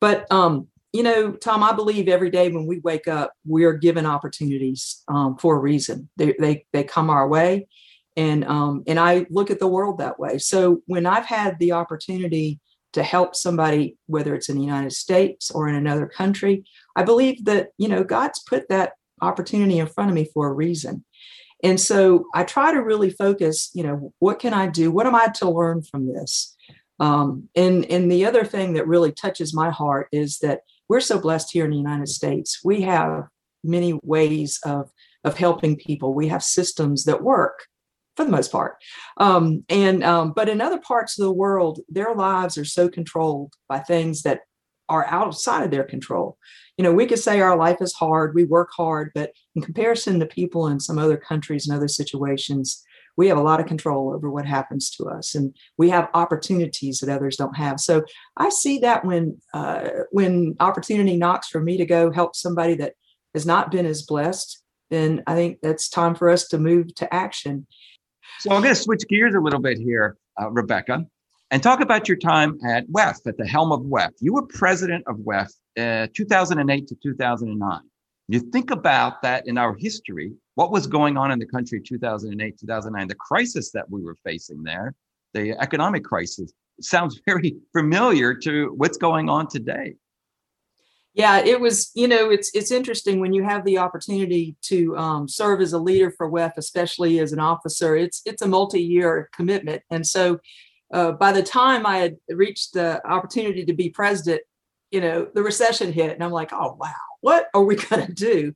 But 0.00 0.26
um, 0.32 0.66
you 0.92 1.04
know, 1.04 1.30
Tom, 1.30 1.62
I 1.62 1.72
believe 1.72 2.08
every 2.08 2.30
day 2.30 2.48
when 2.48 2.66
we 2.66 2.80
wake 2.80 3.06
up, 3.06 3.34
we 3.46 3.62
are 3.62 3.72
given 3.72 4.04
opportunities 4.04 5.04
um, 5.06 5.36
for 5.36 5.54
a 5.54 5.60
reason. 5.60 6.08
They, 6.16 6.34
they, 6.40 6.66
they 6.72 6.82
come 6.82 7.08
our 7.08 7.28
way. 7.28 7.68
And, 8.16 8.44
um, 8.44 8.82
and 8.86 8.98
I 8.98 9.26
look 9.28 9.50
at 9.50 9.58
the 9.58 9.66
world 9.66 9.98
that 9.98 10.18
way. 10.18 10.38
So 10.38 10.80
when 10.86 11.06
I've 11.06 11.26
had 11.26 11.58
the 11.58 11.72
opportunity 11.72 12.60
to 12.94 13.02
help 13.02 13.36
somebody, 13.36 13.98
whether 14.06 14.34
it's 14.34 14.48
in 14.48 14.56
the 14.56 14.64
United 14.64 14.92
States 14.92 15.50
or 15.50 15.68
in 15.68 15.74
another 15.74 16.06
country, 16.06 16.64
I 16.96 17.02
believe 17.02 17.44
that, 17.44 17.68
you 17.76 17.88
know, 17.88 18.02
God's 18.02 18.42
put 18.48 18.68
that 18.70 18.92
opportunity 19.20 19.78
in 19.78 19.86
front 19.86 20.10
of 20.10 20.14
me 20.14 20.28
for 20.32 20.48
a 20.48 20.52
reason. 20.52 21.04
And 21.62 21.80
so 21.80 22.26
I 22.34 22.44
try 22.44 22.72
to 22.72 22.82
really 22.82 23.10
focus, 23.10 23.70
you 23.74 23.82
know, 23.82 24.12
what 24.18 24.38
can 24.38 24.54
I 24.54 24.66
do? 24.66 24.90
What 24.90 25.06
am 25.06 25.14
I 25.14 25.28
to 25.36 25.50
learn 25.50 25.82
from 25.82 26.06
this? 26.06 26.54
Um, 27.00 27.48
and, 27.54 27.84
and 27.86 28.10
the 28.10 28.24
other 28.24 28.44
thing 28.44 28.74
that 28.74 28.86
really 28.86 29.12
touches 29.12 29.54
my 29.54 29.70
heart 29.70 30.08
is 30.12 30.38
that 30.38 30.60
we're 30.88 31.00
so 31.00 31.18
blessed 31.18 31.52
here 31.52 31.64
in 31.64 31.70
the 31.70 31.76
United 31.76 32.08
States. 32.08 32.60
We 32.64 32.82
have 32.82 33.24
many 33.64 33.98
ways 34.02 34.58
of, 34.64 34.90
of 35.24 35.36
helping 35.36 35.76
people. 35.76 36.14
We 36.14 36.28
have 36.28 36.42
systems 36.42 37.04
that 37.04 37.22
work 37.22 37.66
for 38.16 38.24
the 38.24 38.30
most 38.30 38.50
part. 38.50 38.76
Um, 39.18 39.64
and 39.68 40.02
um, 40.02 40.32
but 40.34 40.48
in 40.48 40.60
other 40.60 40.80
parts 40.80 41.18
of 41.18 41.24
the 41.24 41.32
world, 41.32 41.80
their 41.88 42.14
lives 42.14 42.56
are 42.58 42.64
so 42.64 42.88
controlled 42.88 43.54
by 43.68 43.78
things 43.80 44.22
that 44.22 44.40
are 44.88 45.06
outside 45.06 45.64
of 45.64 45.70
their 45.70 45.84
control. 45.84 46.38
You 46.76 46.84
know, 46.84 46.92
we 46.92 47.06
could 47.06 47.18
say 47.18 47.40
our 47.40 47.56
life 47.56 47.78
is 47.80 47.92
hard, 47.92 48.34
we 48.34 48.44
work 48.44 48.70
hard, 48.76 49.10
but 49.14 49.32
in 49.54 49.62
comparison 49.62 50.20
to 50.20 50.26
people 50.26 50.68
in 50.68 50.78
some 50.78 50.98
other 50.98 51.16
countries 51.16 51.66
and 51.66 51.76
other 51.76 51.88
situations, 51.88 52.84
we 53.16 53.28
have 53.28 53.38
a 53.38 53.42
lot 53.42 53.60
of 53.60 53.66
control 53.66 54.14
over 54.14 54.30
what 54.30 54.46
happens 54.46 54.90
to 54.90 55.04
us 55.06 55.34
and 55.34 55.56
we 55.78 55.88
have 55.88 56.08
opportunities 56.14 57.00
that 57.00 57.14
others 57.14 57.36
don't 57.36 57.56
have 57.56 57.80
so 57.80 58.04
i 58.36 58.48
see 58.48 58.78
that 58.78 59.04
when 59.04 59.40
uh, 59.54 59.88
when 60.10 60.54
opportunity 60.60 61.16
knocks 61.16 61.48
for 61.48 61.60
me 61.60 61.76
to 61.76 61.86
go 61.86 62.12
help 62.12 62.36
somebody 62.36 62.74
that 62.74 62.94
has 63.34 63.46
not 63.46 63.70
been 63.70 63.86
as 63.86 64.02
blessed 64.02 64.62
then 64.90 65.22
i 65.26 65.34
think 65.34 65.58
that's 65.62 65.88
time 65.88 66.14
for 66.14 66.28
us 66.28 66.46
to 66.48 66.58
move 66.58 66.94
to 66.94 67.12
action 67.12 67.66
so 68.40 68.50
i'm 68.50 68.62
going 68.62 68.74
to 68.74 68.80
switch 68.80 69.02
gears 69.08 69.34
a 69.34 69.40
little 69.40 69.60
bit 69.60 69.78
here 69.78 70.16
uh, 70.40 70.50
rebecca 70.50 71.06
and 71.50 71.62
talk 71.62 71.80
about 71.80 72.08
your 72.08 72.16
time 72.16 72.58
at 72.66 72.88
WEF, 72.88 73.26
at 73.26 73.36
the 73.36 73.46
helm 73.46 73.70
of 73.70 73.82
WEF. 73.82 74.10
You 74.20 74.32
were 74.32 74.42
president 74.46 75.04
of 75.06 75.18
WEF 75.18 75.48
uh, 75.78 76.08
2008 76.14 76.88
to 76.88 76.96
2009. 77.02 77.80
You 78.28 78.40
think 78.40 78.72
about 78.72 79.22
that 79.22 79.46
in 79.46 79.56
our 79.56 79.74
history, 79.74 80.32
what 80.56 80.72
was 80.72 80.86
going 80.86 81.16
on 81.16 81.30
in 81.30 81.38
the 81.38 81.46
country 81.46 81.80
2008, 81.80 82.58
2009, 82.58 83.08
the 83.08 83.14
crisis 83.14 83.70
that 83.72 83.88
we 83.88 84.02
were 84.02 84.16
facing 84.24 84.64
there, 84.64 84.94
the 85.32 85.52
economic 85.60 86.02
crisis, 86.02 86.52
sounds 86.80 87.20
very 87.26 87.56
familiar 87.72 88.34
to 88.34 88.74
what's 88.76 88.96
going 88.96 89.28
on 89.28 89.46
today. 89.46 89.94
Yeah, 91.16 91.38
it 91.38 91.58
was. 91.58 91.90
You 91.94 92.08
know, 92.08 92.28
it's 92.28 92.50
it's 92.54 92.70
interesting 92.70 93.20
when 93.20 93.32
you 93.32 93.42
have 93.42 93.64
the 93.64 93.78
opportunity 93.78 94.54
to 94.64 94.94
um, 94.98 95.26
serve 95.26 95.62
as 95.62 95.72
a 95.72 95.78
leader 95.78 96.10
for 96.10 96.30
WEF, 96.30 96.52
especially 96.58 97.20
as 97.20 97.32
an 97.32 97.40
officer. 97.40 97.96
It's 97.96 98.20
it's 98.26 98.42
a 98.42 98.46
multi-year 98.46 99.30
commitment, 99.32 99.82
and 99.90 100.06
so 100.06 100.38
uh, 100.92 101.12
by 101.12 101.32
the 101.32 101.42
time 101.42 101.86
I 101.86 101.98
had 101.98 102.16
reached 102.28 102.74
the 102.74 103.04
opportunity 103.08 103.64
to 103.64 103.72
be 103.72 103.88
president, 103.88 104.42
you 104.90 105.00
know, 105.00 105.26
the 105.34 105.42
recession 105.42 105.90
hit, 105.90 106.12
and 106.12 106.22
I'm 106.22 106.32
like, 106.32 106.52
oh 106.52 106.76
wow, 106.78 106.92
what 107.22 107.46
are 107.54 107.64
we 107.64 107.76
going 107.90 108.06
to 108.06 108.12
do? 108.12 108.52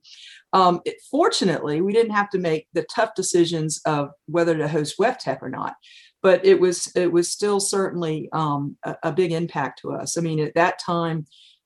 Um, 0.52 0.82
it, 0.84 0.96
fortunately, 1.10 1.80
we 1.80 1.94
didn't 1.94 2.12
have 2.12 2.28
to 2.30 2.38
make 2.38 2.68
the 2.74 2.84
tough 2.94 3.14
decisions 3.14 3.80
of 3.86 4.10
whether 4.26 4.54
to 4.58 4.68
host 4.68 4.98
WEFTEC 4.98 5.38
or 5.40 5.48
not, 5.48 5.76
but 6.22 6.44
it 6.44 6.60
was 6.60 6.92
it 6.94 7.10
was 7.10 7.32
still 7.32 7.58
certainly 7.58 8.28
um, 8.34 8.76
a, 8.84 8.96
a 9.04 9.12
big 9.12 9.32
impact 9.32 9.80
to 9.80 9.92
us. 9.92 10.18
I 10.18 10.20
mean, 10.20 10.40
at 10.40 10.56
that 10.56 10.78
time 10.78 11.24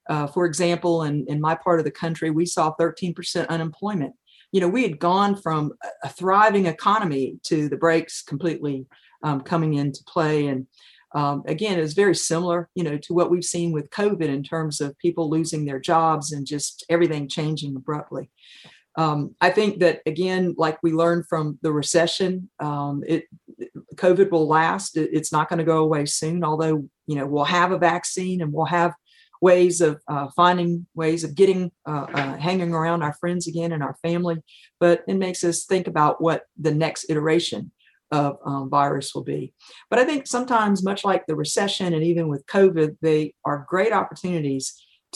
uh, 0.08 0.26
for 0.26 0.46
example, 0.46 1.02
in, 1.04 1.24
in 1.28 1.40
my 1.40 1.54
part 1.54 1.78
of 1.78 1.84
the 1.84 1.90
country, 1.90 2.30
we 2.30 2.46
saw 2.46 2.74
13% 2.78 3.48
unemployment. 3.48 4.14
You 4.52 4.60
know, 4.60 4.68
we 4.68 4.82
had 4.82 4.98
gone 4.98 5.34
from 5.36 5.72
a 6.02 6.08
thriving 6.08 6.66
economy 6.66 7.38
to 7.44 7.68
the 7.68 7.76
brakes 7.76 8.22
completely 8.22 8.86
um, 9.22 9.40
coming 9.40 9.74
into 9.74 10.04
play. 10.04 10.46
And 10.46 10.66
um, 11.14 11.42
again, 11.46 11.78
it's 11.78 11.94
very 11.94 12.14
similar, 12.14 12.68
you 12.74 12.84
know, 12.84 12.98
to 12.98 13.14
what 13.14 13.30
we've 13.30 13.44
seen 13.44 13.72
with 13.72 13.90
COVID 13.90 14.26
in 14.26 14.42
terms 14.42 14.80
of 14.80 14.98
people 14.98 15.30
losing 15.30 15.64
their 15.64 15.80
jobs 15.80 16.32
and 16.32 16.46
just 16.46 16.84
everything 16.88 17.28
changing 17.28 17.74
abruptly. 17.74 18.30
Um, 18.96 19.34
I 19.40 19.50
think 19.50 19.80
that 19.80 20.02
again, 20.06 20.54
like 20.56 20.78
we 20.82 20.92
learned 20.92 21.26
from 21.26 21.58
the 21.62 21.72
recession, 21.72 22.48
um, 22.60 23.02
it 23.06 23.24
COVID 23.96 24.30
will 24.30 24.46
last. 24.46 24.96
It, 24.96 25.10
it's 25.12 25.32
not 25.32 25.48
going 25.48 25.58
to 25.58 25.64
go 25.64 25.78
away 25.78 26.06
soon. 26.06 26.44
Although 26.44 26.88
you 27.06 27.16
know 27.16 27.26
we'll 27.26 27.44
have 27.44 27.72
a 27.72 27.78
vaccine 27.78 28.40
and 28.40 28.52
we'll 28.52 28.66
have 28.66 28.94
ways 29.48 29.80
of 29.82 30.00
uh, 30.08 30.26
finding 30.34 30.86
ways 30.94 31.22
of 31.22 31.34
getting 31.34 31.70
uh, 31.86 32.06
uh, 32.18 32.36
hanging 32.46 32.72
around 32.72 33.02
our 33.02 33.12
friends 33.12 33.46
again 33.46 33.72
and 33.72 33.82
our 33.82 33.96
family 34.06 34.36
but 34.80 35.04
it 35.06 35.18
makes 35.26 35.44
us 35.44 35.66
think 35.66 35.86
about 35.86 36.20
what 36.26 36.44
the 36.66 36.74
next 36.84 37.10
iteration 37.10 37.70
of 38.10 38.38
um, 38.46 38.70
virus 38.70 39.14
will 39.14 39.26
be. 39.36 39.52
But 39.90 39.98
i 39.98 40.04
think 40.04 40.26
sometimes 40.26 40.88
much 40.90 41.04
like 41.04 41.26
the 41.26 41.36
recession 41.44 41.92
and 41.94 42.04
even 42.10 42.28
with 42.28 42.46
covid 42.46 42.96
they 43.02 43.34
are 43.44 43.66
great 43.68 43.92
opportunities 43.92 44.64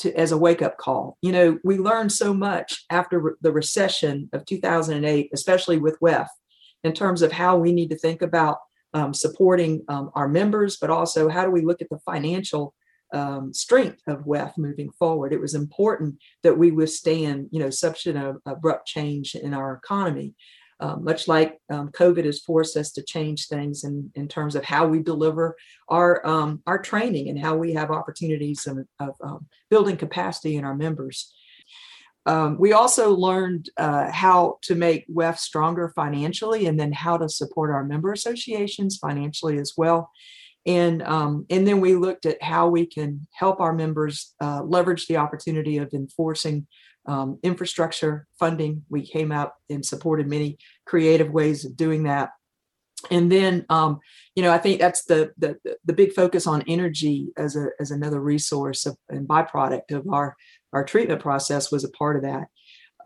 to 0.01 0.07
as 0.25 0.31
a 0.33 0.43
wake-up 0.47 0.77
call. 0.85 1.17
You 1.27 1.33
know 1.37 1.49
we 1.65 1.75
learned 1.79 2.13
so 2.13 2.29
much 2.33 2.69
after 3.01 3.17
re- 3.19 3.41
the 3.47 3.53
recession 3.63 4.29
of 4.35 4.45
2008 4.45 5.31
especially 5.39 5.79
with 5.85 6.01
wef 6.07 6.29
in 6.87 6.93
terms 6.93 7.21
of 7.23 7.33
how 7.33 7.53
we 7.57 7.71
need 7.79 7.91
to 7.91 7.99
think 8.05 8.21
about 8.23 8.57
um, 8.99 9.13
supporting 9.25 9.73
um, 9.93 10.11
our 10.19 10.29
members 10.41 10.73
but 10.83 10.91
also 10.99 11.21
how 11.35 11.45
do 11.47 11.53
we 11.57 11.67
look 11.69 11.81
at 11.83 11.91
the 11.91 12.05
financial 12.11 12.75
um, 13.13 13.53
strength 13.53 14.03
of 14.07 14.25
WEF 14.25 14.57
moving 14.57 14.91
forward. 14.99 15.33
It 15.33 15.41
was 15.41 15.55
important 15.55 16.17
that 16.43 16.57
we 16.57 16.71
withstand, 16.71 17.49
you 17.51 17.61
know, 17.61 17.71
such 17.71 18.07
an 18.07 18.39
abrupt 18.47 18.87
change 18.87 19.35
in 19.35 19.55
our 19.55 19.75
economy. 19.75 20.35
Uh, 20.81 20.95
much 20.95 21.27
like 21.27 21.59
um, 21.71 21.89
COVID 21.89 22.25
has 22.25 22.39
forced 22.39 22.77
us 22.77 22.93
to 22.93 23.03
change 23.03 23.49
things 23.49 23.83
in, 23.83 24.13
in 24.15 24.29
terms 24.29 24.55
of 24.55 24.65
how 24.65 24.87
we 24.87 25.03
deliver 25.03 25.57
our 25.89 26.25
um, 26.25 26.63
our 26.69 26.79
training 26.79 27.29
and 27.29 27.39
how 27.39 27.57
we 27.57 27.73
have 27.73 27.91
opportunities 27.91 28.65
of, 28.69 28.79
of 29.01 29.17
um, 29.21 29.47
building 29.71 29.97
capacity 29.97 30.55
in 30.55 30.65
our 30.65 30.77
members. 30.77 31.35
Um, 32.27 32.59
we 32.61 32.75
also 32.75 33.13
learned 33.13 33.71
uh, 33.77 34.13
how 34.13 34.59
to 34.63 34.77
make 34.77 35.07
WEF 35.09 35.39
stronger 35.39 35.93
financially 35.97 36.67
and 36.67 36.79
then 36.79 36.93
how 36.93 37.17
to 37.17 37.29
support 37.29 37.71
our 37.71 37.83
member 37.83 38.13
associations 38.13 38.99
financially 38.99 39.59
as 39.59 39.73
well 39.77 40.11
and 40.67 41.03
um, 41.03 41.47
and 41.51 41.67
then 41.67 41.81
we 41.81 41.95
looked 41.95 42.27
at 42.27 42.43
how 42.43 42.69
we 42.69 42.87
can 42.87 43.27
help 43.33 43.61
our 43.61 43.73
members 43.73 44.35
uh, 44.41 44.63
leverage 44.63 45.07
the 45.07 45.17
opportunity 45.17 45.79
of 45.79 45.93
enforcing 45.93 46.67
um, 47.07 47.39
infrastructure 47.43 48.27
funding. 48.39 48.85
We 48.91 49.07
came 49.07 49.33
out 49.33 49.53
and 49.71 49.85
supported 49.85 50.29
many 50.29 50.59
creative 50.87 51.31
ways 51.31 51.65
of 51.65 51.77
doing 51.77 52.05
that. 52.05 52.31
And 53.11 53.31
then, 53.31 53.65
um, 53.71 54.01
you 54.35 54.43
know, 54.43 54.53
I 54.53 54.59
think 54.59 54.81
that's 54.81 55.05
the, 55.05 55.31
the 55.39 55.57
the 55.85 55.93
big 55.93 56.13
focus 56.13 56.47
on 56.47 56.65
energy 56.67 57.29
as 57.37 57.57
a 57.57 57.69
as 57.81 57.91
another 57.91 58.21
resource 58.21 58.87
of, 58.87 58.97
and 59.09 59.27
byproduct 59.27 59.93
of 59.93 60.07
our 60.13 60.37
our 60.73 60.85
treatment 60.85 61.23
process 61.23 61.73
was 61.73 61.85
a 61.85 61.91
part 61.91 62.17
of 62.17 62.23
that. 62.23 62.49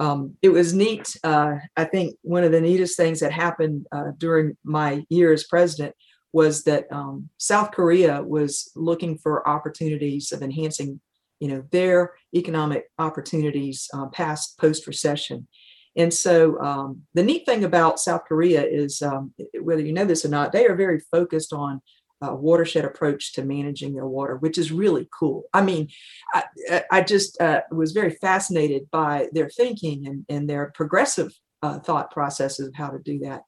Um, 0.00 0.36
it 0.42 0.48
was 0.48 0.72
neat. 0.72 1.14
Uh, 1.22 1.56
I 1.76 1.84
think 1.84 2.16
one 2.22 2.42
of 2.42 2.50
the 2.50 2.60
neatest 2.60 2.96
things 2.96 3.20
that 3.20 3.30
happened 3.30 3.86
uh, 3.92 4.12
during 4.18 4.56
my 4.64 5.04
year 5.10 5.32
as 5.32 5.44
president 5.44 5.94
was 6.32 6.64
that 6.64 6.90
um, 6.90 7.28
South 7.38 7.72
Korea 7.72 8.22
was 8.22 8.70
looking 8.74 9.18
for 9.18 9.46
opportunities 9.46 10.32
of 10.32 10.42
enhancing, 10.42 11.00
you 11.40 11.48
know, 11.48 11.64
their 11.70 12.14
economic 12.34 12.90
opportunities 12.98 13.88
uh, 13.94 14.06
past 14.06 14.58
post 14.58 14.86
recession. 14.86 15.46
And 15.94 16.12
so 16.12 16.58
um, 16.60 17.02
the 17.12 17.22
neat 17.22 17.44
thing 17.44 17.64
about 17.64 18.00
South 18.00 18.22
Korea 18.26 18.64
is, 18.64 19.02
um, 19.02 19.34
whether 19.60 19.82
you 19.82 19.92
know 19.92 20.06
this 20.06 20.24
or 20.24 20.28
not, 20.28 20.52
they 20.52 20.66
are 20.66 20.74
very 20.74 21.00
focused 21.10 21.52
on 21.52 21.82
a 22.22 22.34
watershed 22.34 22.84
approach 22.84 23.34
to 23.34 23.44
managing 23.44 23.94
their 23.94 24.06
water, 24.06 24.36
which 24.36 24.56
is 24.56 24.72
really 24.72 25.08
cool. 25.18 25.44
I 25.52 25.60
mean, 25.62 25.88
I, 26.32 26.84
I 26.90 27.02
just 27.02 27.38
uh, 27.42 27.62
was 27.70 27.92
very 27.92 28.12
fascinated 28.12 28.90
by 28.90 29.28
their 29.32 29.50
thinking 29.50 30.06
and, 30.06 30.24
and 30.28 30.48
their 30.48 30.70
progressive 30.74 31.32
uh, 31.62 31.80
thought 31.80 32.10
processes 32.10 32.68
of 32.68 32.74
how 32.74 32.88
to 32.88 32.98
do 32.98 33.18
that 33.20 33.42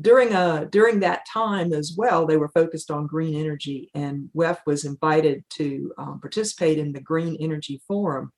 during 0.00 0.32
a 0.32 0.38
uh, 0.38 0.64
during 0.64 1.00
that 1.00 1.24
time 1.32 1.72
as 1.72 1.94
well, 1.96 2.26
they 2.26 2.36
were 2.36 2.48
focused 2.48 2.90
on 2.90 3.06
green 3.06 3.34
energy, 3.34 3.90
and 3.94 4.28
WEF 4.36 4.58
was 4.66 4.84
invited 4.84 5.44
to 5.50 5.92
um, 5.98 6.20
participate 6.20 6.78
in 6.78 6.92
the 6.92 7.00
Green 7.00 7.36
Energy 7.40 7.80
Forum. 7.86 8.32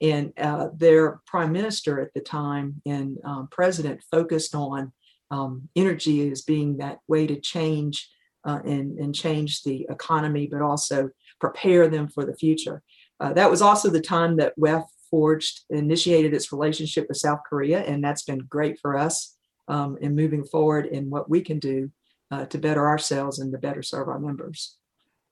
And 0.00 0.32
uh, 0.38 0.68
their 0.76 1.20
prime 1.26 1.50
minister 1.50 2.00
at 2.00 2.14
the 2.14 2.20
time 2.20 2.80
and 2.86 3.18
um, 3.24 3.48
president 3.50 4.00
focused 4.10 4.54
on 4.54 4.92
um, 5.30 5.68
energy 5.74 6.30
as 6.30 6.42
being 6.42 6.76
that 6.76 6.98
way 7.08 7.26
to 7.26 7.40
change 7.40 8.08
uh, 8.46 8.60
and, 8.64 8.96
and 8.98 9.12
change 9.12 9.62
the 9.64 9.86
economy, 9.90 10.46
but 10.46 10.62
also 10.62 11.10
prepare 11.40 11.88
them 11.88 12.06
for 12.06 12.24
the 12.24 12.36
future. 12.36 12.82
Uh, 13.18 13.32
that 13.32 13.50
was 13.50 13.60
also 13.60 13.90
the 13.90 14.00
time 14.00 14.36
that 14.36 14.56
WEF 14.56 14.84
forged, 15.10 15.64
initiated 15.70 16.32
its 16.32 16.52
relationship 16.52 17.06
with 17.08 17.16
South 17.16 17.40
Korea, 17.48 17.80
and 17.80 18.04
that's 18.04 18.22
been 18.22 18.38
great 18.48 18.78
for 18.78 18.96
us 18.96 19.37
um, 19.68 19.98
and 20.02 20.16
moving 20.16 20.44
forward 20.44 20.86
in 20.86 21.10
what 21.10 21.30
we 21.30 21.40
can 21.40 21.58
do 21.58 21.90
uh, 22.30 22.46
to 22.46 22.58
better 22.58 22.86
ourselves 22.88 23.38
and 23.38 23.52
to 23.52 23.58
better 23.58 23.82
serve 23.82 24.08
our 24.08 24.18
members. 24.18 24.76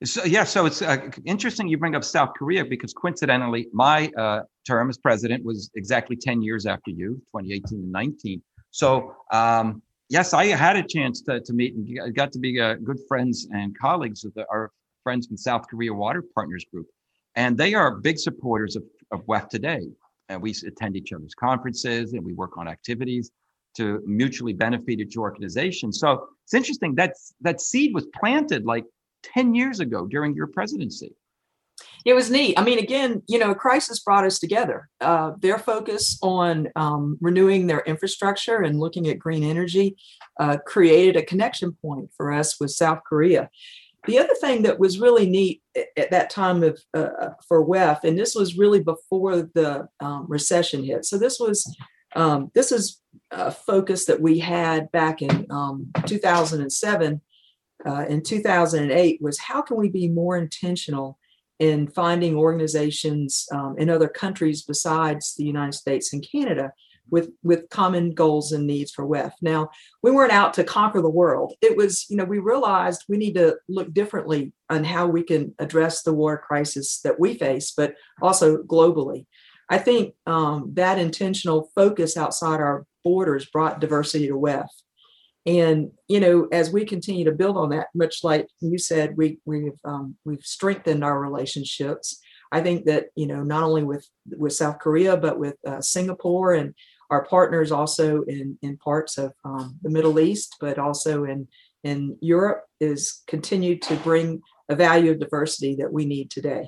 So, 0.04 0.24
yeah, 0.24 0.44
so 0.44 0.66
it's 0.66 0.82
uh, 0.82 1.08
interesting 1.24 1.68
you 1.68 1.78
bring 1.78 1.94
up 1.94 2.04
South 2.04 2.30
Korea 2.38 2.64
because 2.64 2.92
coincidentally, 2.92 3.68
my 3.72 4.10
uh, 4.18 4.42
term 4.66 4.90
as 4.90 4.98
president 4.98 5.42
was 5.42 5.70
exactly 5.74 6.16
10 6.16 6.42
years 6.42 6.66
after 6.66 6.90
you, 6.90 7.14
2018 7.34 7.78
and 7.78 7.92
19. 7.92 8.42
So, 8.70 9.14
um, 9.32 9.80
yes, 10.10 10.34
I 10.34 10.46
had 10.46 10.76
a 10.76 10.82
chance 10.82 11.22
to, 11.22 11.40
to 11.40 11.52
meet 11.54 11.74
and 11.74 12.14
got 12.14 12.30
to 12.32 12.38
be 12.38 12.60
uh, 12.60 12.74
good 12.74 12.98
friends 13.08 13.48
and 13.52 13.76
colleagues 13.78 14.20
the, 14.20 14.44
our 14.50 14.70
friends 15.02 15.28
from 15.28 15.38
South 15.38 15.66
Korea 15.66 15.94
Water 15.94 16.22
Partners 16.34 16.66
Group. 16.70 16.88
And 17.34 17.56
they 17.56 17.72
are 17.72 17.96
big 17.96 18.18
supporters 18.18 18.76
of, 18.76 18.82
of 19.12 19.24
WEF 19.26 19.48
today. 19.48 19.80
And 20.28 20.42
we 20.42 20.54
attend 20.66 20.96
each 20.96 21.12
other's 21.12 21.34
conferences 21.34 22.12
and 22.12 22.22
we 22.22 22.34
work 22.34 22.58
on 22.58 22.68
activities 22.68 23.30
to 23.76 24.02
mutually 24.06 24.52
benefit 24.52 25.00
each 25.00 25.16
organization. 25.16 25.92
So 25.92 26.28
it's 26.44 26.54
interesting 26.54 26.94
that 26.96 27.14
that 27.40 27.60
seed 27.60 27.94
was 27.94 28.06
planted 28.06 28.64
like 28.64 28.84
10 29.22 29.54
years 29.54 29.80
ago 29.80 30.06
during 30.06 30.34
your 30.34 30.46
presidency. 30.46 31.14
It 32.04 32.14
was 32.14 32.30
neat. 32.30 32.58
I 32.58 32.62
mean, 32.62 32.78
again, 32.78 33.22
you 33.26 33.38
know, 33.38 33.50
a 33.50 33.54
crisis 33.54 33.98
brought 33.98 34.24
us 34.24 34.38
together. 34.38 34.88
Uh, 35.00 35.32
their 35.40 35.58
focus 35.58 36.18
on 36.22 36.68
um, 36.76 37.18
renewing 37.20 37.66
their 37.66 37.80
infrastructure 37.80 38.62
and 38.62 38.78
looking 38.78 39.08
at 39.08 39.18
green 39.18 39.42
energy 39.42 39.96
uh, 40.38 40.56
created 40.64 41.16
a 41.16 41.24
connection 41.24 41.76
point 41.82 42.10
for 42.16 42.32
us 42.32 42.60
with 42.60 42.70
South 42.70 43.00
Korea. 43.06 43.50
The 44.06 44.20
other 44.20 44.34
thing 44.40 44.62
that 44.62 44.78
was 44.78 45.00
really 45.00 45.28
neat 45.28 45.62
at 45.96 46.12
that 46.12 46.30
time 46.30 46.62
of 46.62 46.80
uh, 46.94 47.30
for 47.48 47.66
WEF, 47.66 48.04
and 48.04 48.16
this 48.16 48.36
was 48.36 48.56
really 48.56 48.80
before 48.80 49.42
the 49.42 49.88
um, 49.98 50.26
recession 50.28 50.84
hit. 50.84 51.04
So 51.04 51.18
this 51.18 51.40
was 51.40 51.76
um, 52.14 52.52
this 52.54 52.70
is 52.70 53.00
a 53.30 53.50
focus 53.50 54.06
that 54.06 54.20
we 54.20 54.38
had 54.38 54.90
back 54.92 55.22
in 55.22 55.46
um, 55.50 55.90
2007 56.06 57.20
uh, 57.84 58.04
in 58.08 58.22
2008 58.22 59.20
was 59.20 59.38
how 59.38 59.62
can 59.62 59.76
we 59.76 59.88
be 59.88 60.08
more 60.08 60.36
intentional 60.36 61.18
in 61.58 61.88
finding 61.88 62.36
organizations 62.36 63.46
um, 63.52 63.76
in 63.78 63.88
other 63.88 64.08
countries 64.08 64.62
besides 64.62 65.34
the 65.36 65.44
United 65.44 65.72
States 65.72 66.12
and 66.12 66.26
Canada 66.30 66.72
with 67.10 67.30
with 67.42 67.68
common 67.70 68.10
goals 68.10 68.52
and 68.52 68.66
needs 68.66 68.90
for 68.90 69.06
WEF. 69.06 69.32
Now, 69.40 69.70
we 70.02 70.10
weren't 70.10 70.32
out 70.32 70.54
to 70.54 70.64
conquer 70.64 71.00
the 71.00 71.08
world. 71.08 71.54
It 71.62 71.76
was, 71.76 72.06
you 72.10 72.16
know, 72.16 72.24
we 72.24 72.38
realized 72.38 73.04
we 73.08 73.16
need 73.16 73.34
to 73.34 73.56
look 73.68 73.92
differently 73.94 74.52
on 74.68 74.84
how 74.84 75.06
we 75.06 75.22
can 75.22 75.54
address 75.58 76.02
the 76.02 76.12
war 76.12 76.36
crisis 76.38 77.00
that 77.02 77.18
we 77.20 77.34
face, 77.34 77.70
but 77.70 77.94
also 78.20 78.58
globally. 78.58 79.26
I 79.68 79.78
think 79.78 80.14
um, 80.26 80.70
that 80.74 80.98
intentional 80.98 81.70
focus 81.74 82.16
outside 82.16 82.60
our 82.60 82.86
borders 83.06 83.46
brought 83.46 83.80
diversity 83.80 84.26
to 84.26 84.34
WEF. 84.34 84.66
And 85.46 85.92
you 86.08 86.18
know, 86.18 86.48
as 86.50 86.72
we 86.72 86.84
continue 86.84 87.24
to 87.24 87.38
build 87.40 87.56
on 87.56 87.70
that, 87.70 87.86
much 87.94 88.24
like 88.24 88.48
you 88.60 88.78
said, 88.78 89.16
we 89.16 89.38
we've 89.44 89.78
um, 89.84 90.16
we've 90.24 90.42
strengthened 90.42 91.04
our 91.04 91.20
relationships. 91.20 92.20
I 92.50 92.60
think 92.62 92.84
that 92.86 93.04
you 93.14 93.28
know 93.28 93.44
not 93.44 93.62
only 93.62 93.84
with 93.84 94.04
with 94.26 94.54
South 94.54 94.80
Korea, 94.80 95.16
but 95.16 95.38
with 95.38 95.54
uh, 95.64 95.80
Singapore 95.80 96.54
and 96.54 96.74
our 97.10 97.24
partners 97.24 97.70
also 97.70 98.22
in 98.22 98.58
in 98.60 98.76
parts 98.78 99.18
of 99.18 99.32
um, 99.44 99.78
the 99.82 99.90
Middle 99.90 100.18
East, 100.18 100.56
but 100.60 100.76
also 100.80 101.22
in 101.22 101.46
in 101.84 102.18
Europe, 102.20 102.64
is 102.80 103.22
continued 103.28 103.82
to 103.82 103.94
bring 104.08 104.40
a 104.68 104.74
value 104.74 105.12
of 105.12 105.20
diversity 105.20 105.76
that 105.76 105.92
we 105.92 106.06
need 106.06 106.28
today. 106.28 106.66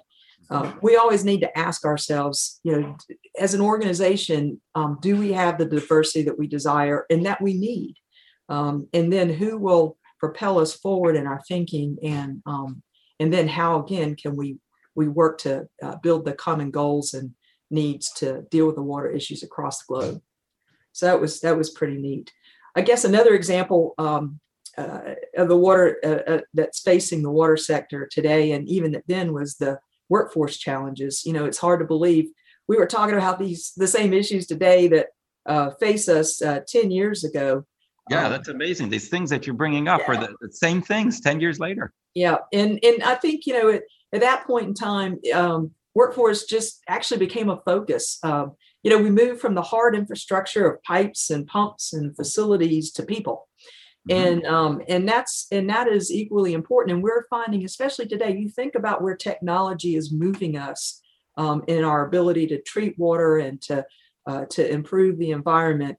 Um, 0.50 0.78
we 0.82 0.96
always 0.96 1.24
need 1.24 1.40
to 1.40 1.58
ask 1.58 1.84
ourselves, 1.84 2.60
you 2.62 2.80
know, 2.80 2.96
as 3.38 3.54
an 3.54 3.60
organization, 3.60 4.60
um, 4.74 4.98
do 5.02 5.16
we 5.16 5.32
have 5.32 5.58
the 5.58 5.66
diversity 5.66 6.22
that 6.22 6.38
we 6.38 6.46
desire 6.46 7.04
and 7.10 7.26
that 7.26 7.42
we 7.42 7.54
need? 7.54 7.94
Um, 8.48 8.88
and 8.94 9.12
then 9.12 9.28
who 9.28 9.58
will 9.58 9.98
propel 10.18 10.58
us 10.58 10.74
forward 10.74 11.16
in 11.16 11.26
our 11.26 11.40
thinking 11.46 11.98
and 12.02 12.42
um, 12.46 12.82
and 13.20 13.32
then 13.32 13.48
how 13.48 13.82
again 13.82 14.16
can 14.16 14.36
we 14.36 14.58
we 14.94 15.08
work 15.08 15.38
to 15.38 15.68
uh, 15.82 15.96
build 16.02 16.24
the 16.24 16.32
common 16.32 16.70
goals 16.70 17.14
and 17.14 17.32
needs 17.70 18.10
to 18.12 18.42
deal 18.50 18.66
with 18.66 18.76
the 18.76 18.82
water 18.82 19.10
issues 19.10 19.42
across 19.42 19.78
the 19.78 19.84
globe. 19.94 20.22
So 20.92 21.06
that 21.06 21.20
was 21.20 21.40
that 21.40 21.56
was 21.56 21.70
pretty 21.70 21.98
neat. 21.98 22.32
I 22.74 22.80
guess 22.80 23.04
another 23.04 23.34
example 23.34 23.94
um, 23.98 24.40
uh, 24.76 25.14
of 25.36 25.48
the 25.48 25.56
water 25.56 25.98
uh, 26.04 26.32
uh 26.32 26.40
that's 26.54 26.80
facing 26.80 27.22
the 27.22 27.30
water 27.30 27.56
sector 27.56 28.08
today, 28.10 28.52
and 28.52 28.68
even 28.68 29.00
then, 29.06 29.32
was 29.32 29.56
the 29.56 29.78
workforce 30.08 30.56
challenges. 30.56 31.22
You 31.24 31.32
know, 31.32 31.44
it's 31.44 31.58
hard 31.58 31.80
to 31.80 31.86
believe 31.86 32.26
we 32.68 32.76
were 32.76 32.86
talking 32.86 33.16
about 33.16 33.38
these 33.38 33.72
the 33.76 33.88
same 33.88 34.12
issues 34.12 34.46
today 34.46 34.88
that 34.88 35.06
uh, 35.46 35.70
face 35.80 36.08
us 36.08 36.42
uh, 36.42 36.60
ten 36.66 36.90
years 36.90 37.24
ago. 37.24 37.64
Yeah, 38.10 38.26
um, 38.26 38.32
that's 38.32 38.48
amazing. 38.48 38.90
These 38.90 39.08
things 39.08 39.30
that 39.30 39.46
you're 39.46 39.56
bringing 39.56 39.88
up 39.88 40.00
yeah. 40.00 40.12
are 40.12 40.16
the, 40.16 40.34
the, 40.40 40.52
same 40.52 40.80
things 40.82 41.20
ten 41.20 41.40
years 41.40 41.58
later. 41.58 41.92
Yeah, 42.14 42.36
and 42.52 42.78
and 42.82 43.02
I 43.02 43.14
think 43.14 43.46
you 43.46 43.54
know 43.54 43.70
at, 43.70 43.82
at 44.12 44.20
that 44.20 44.46
point 44.46 44.68
in 44.68 44.74
time, 44.74 45.18
um, 45.34 45.72
workforce 45.94 46.44
just 46.44 46.82
actually 46.88 47.18
became 47.18 47.50
a 47.50 47.60
focus. 47.64 48.18
Um, 48.22 48.52
you 48.82 48.90
know, 48.90 49.02
we 49.02 49.10
moved 49.10 49.40
from 49.40 49.54
the 49.54 49.62
hard 49.62 49.96
infrastructure 49.96 50.70
of 50.70 50.82
pipes 50.82 51.30
and 51.30 51.46
pumps 51.46 51.92
and 51.92 52.14
facilities 52.14 52.92
to 52.92 53.02
people. 53.02 53.47
Mm-hmm. 54.08 54.26
and 54.26 54.46
um, 54.46 54.82
and 54.88 55.08
that's 55.08 55.46
and 55.50 55.68
that 55.70 55.88
is 55.88 56.10
equally 56.10 56.54
important. 56.54 56.94
And 56.94 57.02
we're 57.02 57.26
finding 57.28 57.64
especially 57.64 58.06
today 58.06 58.36
you 58.36 58.48
think 58.48 58.74
about 58.74 59.02
where 59.02 59.16
technology 59.16 59.96
is 59.96 60.12
moving 60.12 60.56
us 60.56 61.00
um, 61.36 61.62
in 61.66 61.84
our 61.84 62.06
ability 62.06 62.46
to 62.48 62.62
treat 62.62 62.98
water 62.98 63.38
and 63.38 63.60
to 63.62 63.84
uh, 64.26 64.46
to 64.50 64.70
improve 64.70 65.18
the 65.18 65.32
environment. 65.32 65.98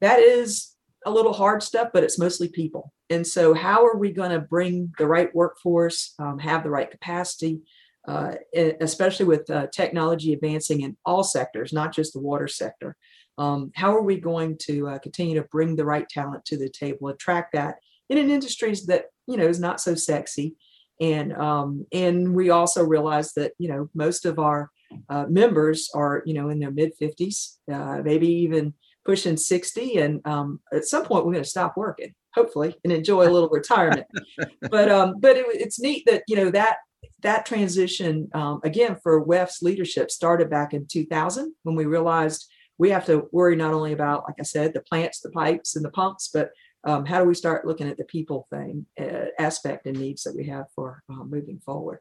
That 0.00 0.18
is 0.18 0.74
a 1.06 1.10
little 1.10 1.32
hard 1.32 1.62
stuff 1.62 1.90
but 1.94 2.04
it's 2.04 2.18
mostly 2.18 2.48
people. 2.48 2.92
And 3.08 3.26
so 3.26 3.54
how 3.54 3.86
are 3.86 3.96
we 3.96 4.12
going 4.12 4.30
to 4.30 4.40
bring 4.40 4.92
the 4.98 5.06
right 5.06 5.34
workforce 5.34 6.14
um, 6.18 6.38
have 6.38 6.62
the 6.62 6.70
right 6.70 6.90
capacity 6.90 7.60
uh, 8.08 8.34
especially 8.80 9.26
with 9.26 9.48
uh, 9.50 9.66
technology 9.68 10.32
advancing 10.32 10.80
in 10.82 10.96
all 11.04 11.24
sectors 11.24 11.72
not 11.72 11.92
just 11.92 12.12
the 12.12 12.20
water 12.20 12.48
sector 12.48 12.96
um, 13.38 13.70
how 13.74 13.94
are 13.94 14.02
we 14.02 14.18
going 14.18 14.58
to 14.62 14.88
uh, 14.88 14.98
continue 14.98 15.34
to 15.40 15.48
bring 15.50 15.76
the 15.76 15.84
right 15.84 16.08
talent 16.08 16.44
to 16.46 16.56
the 16.56 16.68
table, 16.68 17.08
attract 17.08 17.52
that 17.54 17.76
in 18.08 18.18
an 18.18 18.30
industry 18.30 18.74
that 18.86 19.06
you 19.26 19.36
know 19.36 19.46
is 19.46 19.60
not 19.60 19.80
so 19.80 19.94
sexy, 19.94 20.56
and 21.00 21.32
um, 21.32 21.86
and 21.92 22.34
we 22.34 22.50
also 22.50 22.84
realize 22.84 23.32
that 23.34 23.52
you 23.58 23.68
know 23.68 23.88
most 23.94 24.26
of 24.26 24.38
our 24.38 24.70
uh, 25.08 25.24
members 25.28 25.90
are 25.94 26.22
you 26.26 26.34
know 26.34 26.50
in 26.50 26.58
their 26.58 26.70
mid 26.70 26.92
fifties, 26.98 27.58
uh, 27.72 28.00
maybe 28.04 28.28
even 28.28 28.74
pushing 29.04 29.36
sixty, 29.36 29.96
and 29.96 30.20
um, 30.26 30.60
at 30.72 30.84
some 30.84 31.04
point 31.04 31.24
we're 31.24 31.32
going 31.32 31.44
to 31.44 31.48
stop 31.50 31.76
working, 31.76 32.14
hopefully, 32.34 32.74
and 32.84 32.92
enjoy 32.92 33.26
a 33.26 33.30
little 33.30 33.48
retirement. 33.48 34.06
but 34.70 34.90
um, 34.90 35.14
but 35.18 35.36
it, 35.36 35.46
it's 35.48 35.80
neat 35.80 36.04
that 36.06 36.24
you 36.28 36.36
know 36.36 36.50
that 36.50 36.76
that 37.22 37.46
transition 37.46 38.28
um, 38.34 38.60
again 38.64 38.96
for 39.02 39.24
WEF's 39.24 39.62
leadership 39.62 40.10
started 40.10 40.50
back 40.50 40.74
in 40.74 40.86
2000 40.86 41.54
when 41.62 41.74
we 41.74 41.84
realized 41.84 42.50
we 42.80 42.88
have 42.88 43.04
to 43.04 43.28
worry 43.30 43.56
not 43.56 43.74
only 43.74 43.92
about, 43.92 44.24
like 44.26 44.36
I 44.40 44.42
said, 44.42 44.72
the 44.72 44.80
plants, 44.80 45.20
the 45.20 45.30
pipes, 45.30 45.76
and 45.76 45.84
the 45.84 45.90
pumps, 45.90 46.30
but 46.32 46.50
um, 46.84 47.04
how 47.04 47.20
do 47.20 47.26
we 47.26 47.34
start 47.34 47.66
looking 47.66 47.86
at 47.86 47.98
the 47.98 48.04
people 48.04 48.46
thing 48.48 48.86
uh, 48.98 49.26
aspect 49.38 49.84
and 49.84 50.00
needs 50.00 50.22
that 50.22 50.34
we 50.34 50.46
have 50.46 50.64
for 50.74 51.02
uh, 51.10 51.24
moving 51.24 51.60
forward? 51.60 51.98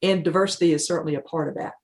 And 0.00 0.24
diversity 0.24 0.72
is 0.72 0.86
certainly 0.86 1.16
a 1.16 1.20
part 1.20 1.50
of 1.50 1.56
that. 1.56 1.74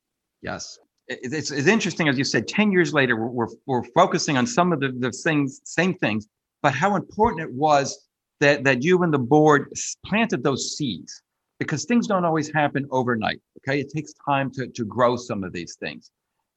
Yes. 0.40 0.78
It's, 1.08 1.50
it's 1.50 1.66
interesting, 1.66 2.08
as 2.08 2.16
you 2.16 2.24
said, 2.24 2.48
10 2.48 2.72
years 2.72 2.94
later, 2.94 3.16
we're, 3.16 3.28
we're, 3.28 3.54
we're 3.66 3.84
focusing 3.94 4.38
on 4.38 4.46
some 4.46 4.72
of 4.72 4.80
the, 4.80 4.92
the 4.98 5.12
things, 5.12 5.60
same 5.64 5.92
things, 5.98 6.26
but 6.62 6.72
how 6.72 6.96
important 6.96 7.42
it 7.42 7.52
was 7.52 8.08
that, 8.40 8.64
that 8.64 8.82
you 8.82 9.02
and 9.02 9.12
the 9.12 9.18
board 9.18 9.70
planted 10.06 10.42
those 10.42 10.74
seeds 10.74 11.22
because 11.58 11.84
things 11.84 12.06
don't 12.06 12.24
always 12.24 12.50
happen 12.50 12.86
overnight. 12.90 13.42
Okay. 13.58 13.78
It 13.80 13.92
takes 13.94 14.14
time 14.26 14.50
to, 14.52 14.68
to 14.68 14.86
grow 14.86 15.16
some 15.16 15.44
of 15.44 15.52
these 15.52 15.76
things. 15.76 16.10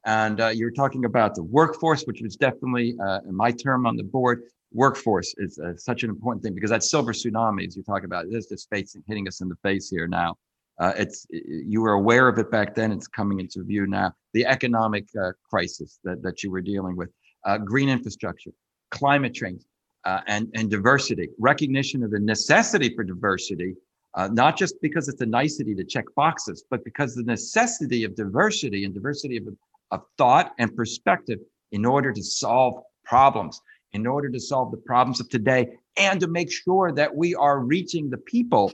And 0.05 0.41
uh, 0.41 0.47
you're 0.47 0.71
talking 0.71 1.05
about 1.05 1.35
the 1.35 1.43
workforce, 1.43 2.03
which 2.03 2.21
was 2.21 2.35
definitely 2.35 2.95
uh, 3.03 3.19
my 3.29 3.51
term 3.51 3.85
on 3.85 3.95
the 3.95 4.03
board. 4.03 4.43
Workforce 4.73 5.35
is 5.37 5.59
uh, 5.59 5.75
such 5.75 6.03
an 6.03 6.09
important 6.09 6.43
thing 6.43 6.55
because 6.55 6.69
that 6.69 6.83
silver 6.83 7.13
tsunami, 7.13 7.67
as 7.67 7.75
you 7.75 7.83
talk 7.83 8.03
about, 8.03 8.25
it 8.25 8.33
is 8.33 8.47
just 8.47 8.69
facing, 8.69 9.03
hitting 9.07 9.27
us 9.27 9.41
in 9.41 9.49
the 9.49 9.57
face 9.57 9.89
here 9.89 10.07
now. 10.07 10.35
Uh, 10.79 10.93
it's 10.97 11.27
you 11.29 11.81
were 11.81 11.91
aware 11.91 12.27
of 12.27 12.39
it 12.39 12.49
back 12.49 12.73
then. 12.73 12.91
It's 12.91 13.07
coming 13.07 13.39
into 13.39 13.63
view 13.63 13.85
now. 13.85 14.13
The 14.33 14.45
economic 14.45 15.05
uh, 15.21 15.33
crisis 15.47 15.99
that, 16.03 16.23
that 16.23 16.41
you 16.41 16.49
were 16.49 16.61
dealing 16.61 16.95
with, 16.95 17.09
uh, 17.45 17.57
green 17.59 17.89
infrastructure, 17.89 18.51
climate 18.89 19.33
change, 19.33 19.63
and 20.05 20.49
and 20.55 20.71
diversity. 20.71 21.29
Recognition 21.37 22.01
of 22.01 22.09
the 22.09 22.19
necessity 22.19 22.95
for 22.95 23.03
diversity 23.03 23.75
uh, 24.15 24.27
not 24.31 24.57
just 24.57 24.75
because 24.81 25.07
it's 25.07 25.21
a 25.21 25.25
nicety 25.25 25.73
to 25.75 25.83
check 25.83 26.05
boxes, 26.15 26.65
but 26.69 26.83
because 26.83 27.15
the 27.15 27.23
necessity 27.23 28.03
of 28.03 28.15
diversity 28.15 28.83
and 28.83 28.93
diversity 28.93 29.37
of 29.37 29.45
of 29.91 30.01
thought 30.17 30.53
and 30.57 30.75
perspective 30.75 31.39
in 31.71 31.85
order 31.85 32.11
to 32.11 32.23
solve 32.23 32.83
problems, 33.05 33.61
in 33.93 34.07
order 34.07 34.29
to 34.29 34.39
solve 34.39 34.71
the 34.71 34.77
problems 34.77 35.19
of 35.19 35.29
today, 35.29 35.67
and 35.97 36.19
to 36.19 36.27
make 36.27 36.51
sure 36.51 36.91
that 36.91 37.13
we 37.15 37.35
are 37.35 37.59
reaching 37.59 38.09
the 38.09 38.17
people 38.17 38.71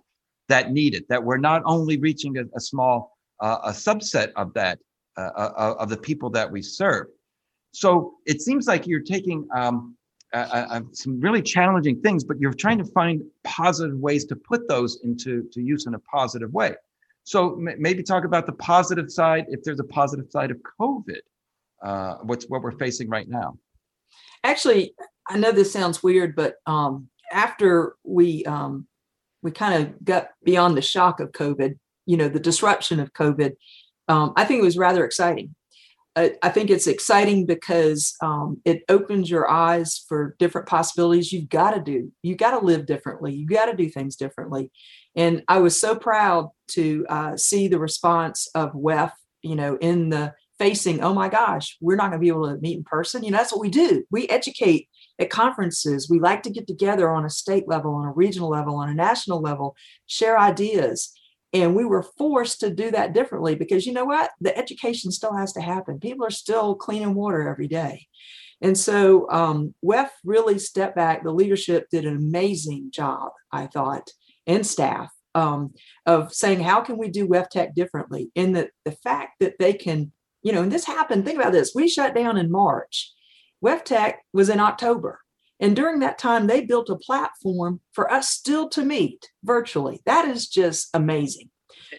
that 0.49 0.71
need 0.71 0.95
it, 0.95 1.07
that 1.09 1.23
we're 1.23 1.37
not 1.37 1.61
only 1.65 1.97
reaching 1.97 2.37
a, 2.37 2.43
a 2.55 2.59
small 2.59 3.17
uh, 3.39 3.57
a 3.65 3.69
subset 3.69 4.31
of 4.35 4.53
that 4.53 4.79
uh, 5.17 5.29
uh, 5.35 5.75
of 5.79 5.89
the 5.89 5.97
people 5.97 6.29
that 6.29 6.51
we 6.51 6.61
serve. 6.61 7.07
So 7.71 8.15
it 8.25 8.41
seems 8.41 8.67
like 8.67 8.87
you're 8.87 9.01
taking 9.01 9.47
um, 9.55 9.95
some 10.91 11.19
really 11.19 11.41
challenging 11.41 12.01
things, 12.01 12.23
but 12.23 12.39
you're 12.39 12.53
trying 12.53 12.77
to 12.79 12.85
find 12.85 13.21
positive 13.43 13.97
ways 13.97 14.25
to 14.25 14.35
put 14.35 14.67
those 14.67 14.99
into 15.03 15.47
to 15.51 15.61
use 15.61 15.85
in 15.85 15.93
a 15.93 15.99
positive 15.99 16.53
way. 16.53 16.75
So 17.27 17.57
maybe 17.57 18.03
talk 18.03 18.23
about 18.23 18.45
the 18.45 18.53
positive 18.53 19.11
side, 19.11 19.47
if 19.49 19.61
there's 19.61 19.81
a 19.81 19.83
positive 19.83 20.27
side 20.31 20.49
of 20.49 20.61
COVID, 20.79 21.19
uh, 21.83 22.15
what's 22.21 22.45
what 22.45 22.61
we're 22.61 22.77
facing 22.77 23.09
right 23.09 23.27
now. 23.27 23.57
Actually, 24.45 24.93
I 25.27 25.37
know 25.37 25.51
this 25.51 25.73
sounds 25.73 26.01
weird, 26.01 26.37
but 26.37 26.55
um, 26.67 27.09
after 27.29 27.97
we 28.05 28.45
um, 28.45 28.87
we 29.43 29.51
kind 29.51 29.83
of 29.83 30.05
got 30.05 30.29
beyond 30.45 30.77
the 30.77 30.81
shock 30.81 31.19
of 31.19 31.33
COVID, 31.33 31.77
you 32.05 32.15
know, 32.15 32.29
the 32.29 32.39
disruption 32.39 33.01
of 33.01 33.11
COVID, 33.11 33.57
um, 34.07 34.31
I 34.37 34.45
think 34.45 34.61
it 34.61 34.65
was 34.65 34.77
rather 34.77 35.03
exciting. 35.03 35.53
I, 36.17 36.49
think 36.49 36.71
it's 36.71 36.87
exciting 36.87 37.45
because 37.45 38.15
um, 38.21 38.59
it 38.65 38.81
opens 38.89 39.29
your 39.29 39.49
eyes 39.49 40.03
for 40.09 40.35
different 40.39 40.67
possibilities. 40.67 41.31
You've 41.31 41.49
got 41.49 41.71
to 41.71 41.81
do, 41.81 42.11
you've 42.23 42.39
got 42.39 42.59
to 42.59 42.65
live 42.65 42.87
differently. 42.87 43.35
You've 43.35 43.51
got 43.51 43.65
to 43.65 43.75
do 43.75 43.87
things 43.87 44.15
differently. 44.15 44.71
And 45.17 45.43
I 45.47 45.59
was 45.59 45.79
so 45.79 45.95
proud 45.95 46.51
to 46.69 47.05
uh, 47.09 47.35
see 47.37 47.67
the 47.67 47.79
response 47.79 48.47
of 48.53 48.71
WEF, 48.73 49.11
you 49.41 49.55
know, 49.55 49.77
in 49.81 50.09
the 50.09 50.33
facing, 50.59 51.01
oh 51.01 51.13
my 51.13 51.27
gosh, 51.27 51.75
we're 51.81 51.95
not 51.95 52.09
going 52.11 52.19
to 52.19 52.23
be 52.23 52.29
able 52.29 52.47
to 52.47 52.61
meet 52.61 52.77
in 52.77 52.83
person. 52.83 53.23
You 53.23 53.31
know, 53.31 53.37
that's 53.37 53.51
what 53.51 53.61
we 53.61 53.69
do. 53.69 54.03
We 54.11 54.27
educate 54.27 54.89
at 55.19 55.29
conferences. 55.29 56.09
We 56.09 56.19
like 56.19 56.43
to 56.43 56.49
get 56.49 56.67
together 56.67 57.09
on 57.09 57.25
a 57.25 57.29
state 57.29 57.67
level, 57.67 57.95
on 57.95 58.05
a 58.05 58.11
regional 58.11 58.49
level, 58.49 58.75
on 58.75 58.89
a 58.89 58.93
national 58.93 59.41
level, 59.41 59.75
share 60.05 60.39
ideas. 60.39 61.11
And 61.53 61.75
we 61.75 61.85
were 61.85 62.03
forced 62.17 62.59
to 62.59 62.69
do 62.69 62.91
that 62.91 63.13
differently 63.13 63.55
because 63.55 63.85
you 63.85 63.93
know 63.93 64.05
what? 64.05 64.31
The 64.41 64.55
education 64.57 65.11
still 65.11 65.35
has 65.35 65.53
to 65.53 65.61
happen. 65.61 65.99
People 65.99 66.25
are 66.25 66.31
still 66.31 66.75
cleaning 66.75 67.15
water 67.15 67.47
every 67.47 67.67
day. 67.67 68.07
And 68.61 68.77
so 68.77 69.29
um, 69.29 69.73
WEF 69.85 70.09
really 70.23 70.59
stepped 70.59 70.95
back. 70.95 71.23
The 71.23 71.31
leadership 71.31 71.87
did 71.91 72.05
an 72.05 72.17
amazing 72.17 72.89
job, 72.91 73.31
I 73.51 73.67
thought, 73.67 74.09
and 74.47 74.65
staff 74.65 75.11
um, 75.35 75.73
of 76.05 76.33
saying, 76.33 76.61
how 76.61 76.81
can 76.81 76.97
we 76.97 77.09
do 77.09 77.27
WEFTEC 77.27 77.75
differently? 77.75 78.31
And 78.35 78.55
the, 78.55 78.69
the 78.85 78.91
fact 78.91 79.33
that 79.39 79.55
they 79.59 79.73
can, 79.73 80.11
you 80.41 80.51
know, 80.53 80.63
and 80.63 80.71
this 80.71 80.85
happened, 80.85 81.25
think 81.25 81.37
about 81.39 81.51
this. 81.51 81.73
We 81.75 81.87
shut 81.87 82.15
down 82.15 82.37
in 82.37 82.49
March 82.51 83.13
WEFTEC 83.63 84.15
was 84.33 84.49
in 84.49 84.59
October. 84.59 85.19
And 85.59 85.75
during 85.75 85.99
that 85.99 86.19
time, 86.19 86.45
they 86.47 86.61
built 86.65 86.89
a 86.89 86.95
platform 86.95 87.81
for 87.93 88.11
us 88.11 88.29
still 88.29 88.69
to 88.69 88.83
meet 88.85 89.27
virtually. 89.43 90.01
That 90.05 90.27
is 90.27 90.47
just 90.47 90.89
amazing. 90.93 91.49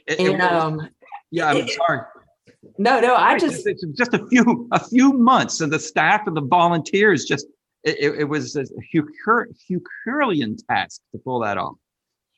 It- 0.07 0.21
it 0.21 0.31
and 0.31 0.39
was- 0.39 0.53
um, 0.53 0.89
yeah, 1.31 1.49
I'm 1.49 1.57
it- 1.59 1.71
sorry. 1.71 2.01
no, 2.79 3.01
no, 3.01 3.15
I 3.17 3.39
just 3.39 3.67
it's 3.67 3.85
just 3.97 4.15
a 4.15 4.25
few 4.29 4.69
a 4.73 4.79
few 4.79 5.13
months, 5.13 5.61
and 5.61 5.73
the 5.73 5.79
staff 5.81 6.27
and 6.27 6.37
the 6.37 6.41
volunteers 6.43 7.25
just 7.25 7.47
it, 7.85 7.97
it, 7.99 8.21
it 8.21 8.25
was 8.25 8.55
a 8.57 8.65
Hercule- 8.93 9.53
Herculean 9.69 10.57
task 10.71 11.01
to 11.13 11.19
pull 11.19 11.41
that 11.41 11.59
off. 11.59 11.75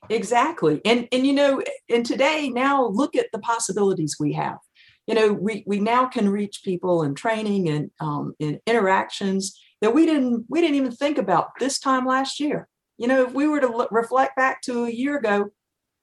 Exactly. 0.09 0.81
And 0.85 1.09
and 1.13 1.27
you 1.27 1.33
know 1.33 1.63
and 1.89 2.05
today 2.05 2.49
now 2.49 2.87
look 2.89 3.15
at 3.17 3.27
the 3.33 3.39
possibilities 3.39 4.17
we 4.19 4.33
have. 4.35 4.59
You 5.07 5.15
know 5.15 5.33
we 5.33 5.65
we 5.67 5.81
now 5.81 6.07
can 6.07 6.29
reach 6.29 6.63
people 6.65 7.03
in 7.03 7.15
training 7.15 7.69
and 7.69 7.91
um, 8.01 8.35
in 8.39 8.61
interactions 8.67 9.59
that 9.81 9.95
we 9.95 10.07
didn't 10.07 10.47
we 10.49 10.61
didn't 10.61 10.77
even 10.77 10.93
think 10.93 11.19
about 11.19 11.51
this 11.59 11.79
time 11.79 12.07
last 12.07 12.41
year. 12.41 12.69
You 12.99 13.09
know 13.09 13.25
if 13.25 13.33
we 13.33 13.47
were 13.49 13.61
to 13.61 13.69
look, 13.69 13.91
reflect 13.91 14.37
back 14.37 14.63
to 14.63 14.85
a 14.85 14.91
year 14.91 15.17
ago 15.17 15.51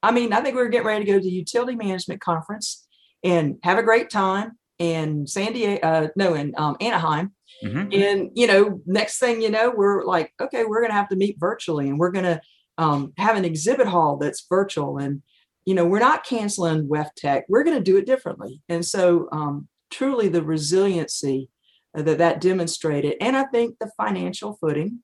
i 0.02 0.10
mean 0.10 0.32
i 0.32 0.40
think 0.40 0.54
we 0.54 0.62
were 0.62 0.68
getting 0.68 0.86
ready 0.86 1.04
to 1.04 1.10
go 1.12 1.18
to 1.18 1.24
the 1.24 1.30
utility 1.30 1.74
management 1.74 2.20
conference 2.20 2.86
and 3.24 3.56
have 3.62 3.78
a 3.78 3.82
great 3.82 4.10
time 4.10 4.52
in 4.78 5.26
san 5.26 5.52
diego 5.52 5.80
uh, 5.86 6.08
no 6.16 6.34
in 6.34 6.54
um, 6.56 6.76
anaheim. 6.80 7.32
Mhm. 7.64 7.92
and 7.94 8.30
you 8.34 8.46
know 8.46 8.80
next 8.86 9.18
thing 9.18 9.42
you 9.42 9.50
know 9.50 9.72
we're 9.76 10.04
like 10.04 10.32
okay 10.40 10.64
we're 10.64 10.80
going 10.80 10.90
to 10.90 10.96
have 10.96 11.08
to 11.08 11.16
meet 11.16 11.36
virtually 11.40 11.88
and 11.88 11.98
we're 11.98 12.12
going 12.12 12.24
to 12.24 12.40
um, 12.78 13.12
have 13.18 13.36
an 13.36 13.44
exhibit 13.44 13.86
hall 13.86 14.16
that's 14.16 14.46
virtual 14.48 14.98
and 14.98 15.22
you 15.64 15.74
know 15.74 15.84
we're 15.84 15.98
not 15.98 16.24
canceling 16.24 16.88
WEFTEC. 16.88 17.42
we're 17.48 17.64
going 17.64 17.76
to 17.76 17.82
do 17.82 17.98
it 17.98 18.06
differently 18.06 18.62
and 18.68 18.84
so 18.84 19.28
um, 19.32 19.68
truly 19.90 20.28
the 20.28 20.42
resiliency 20.42 21.48
that 21.94 22.18
that 22.18 22.40
demonstrated 22.40 23.16
and 23.20 23.36
i 23.36 23.44
think 23.44 23.76
the 23.78 23.90
financial 23.96 24.56
footing 24.60 25.00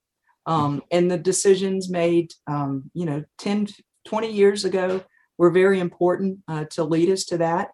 um, 0.46 0.82
and 0.90 1.10
the 1.10 1.18
decisions 1.18 1.90
made 1.90 2.32
um, 2.46 2.90
you 2.94 3.04
know 3.04 3.24
10 3.38 3.68
20 4.06 4.30
years 4.30 4.64
ago 4.64 5.02
were 5.36 5.50
very 5.50 5.80
important 5.80 6.38
uh, 6.48 6.64
to 6.70 6.84
lead 6.84 7.08
us 7.10 7.24
to 7.24 7.38
that 7.38 7.68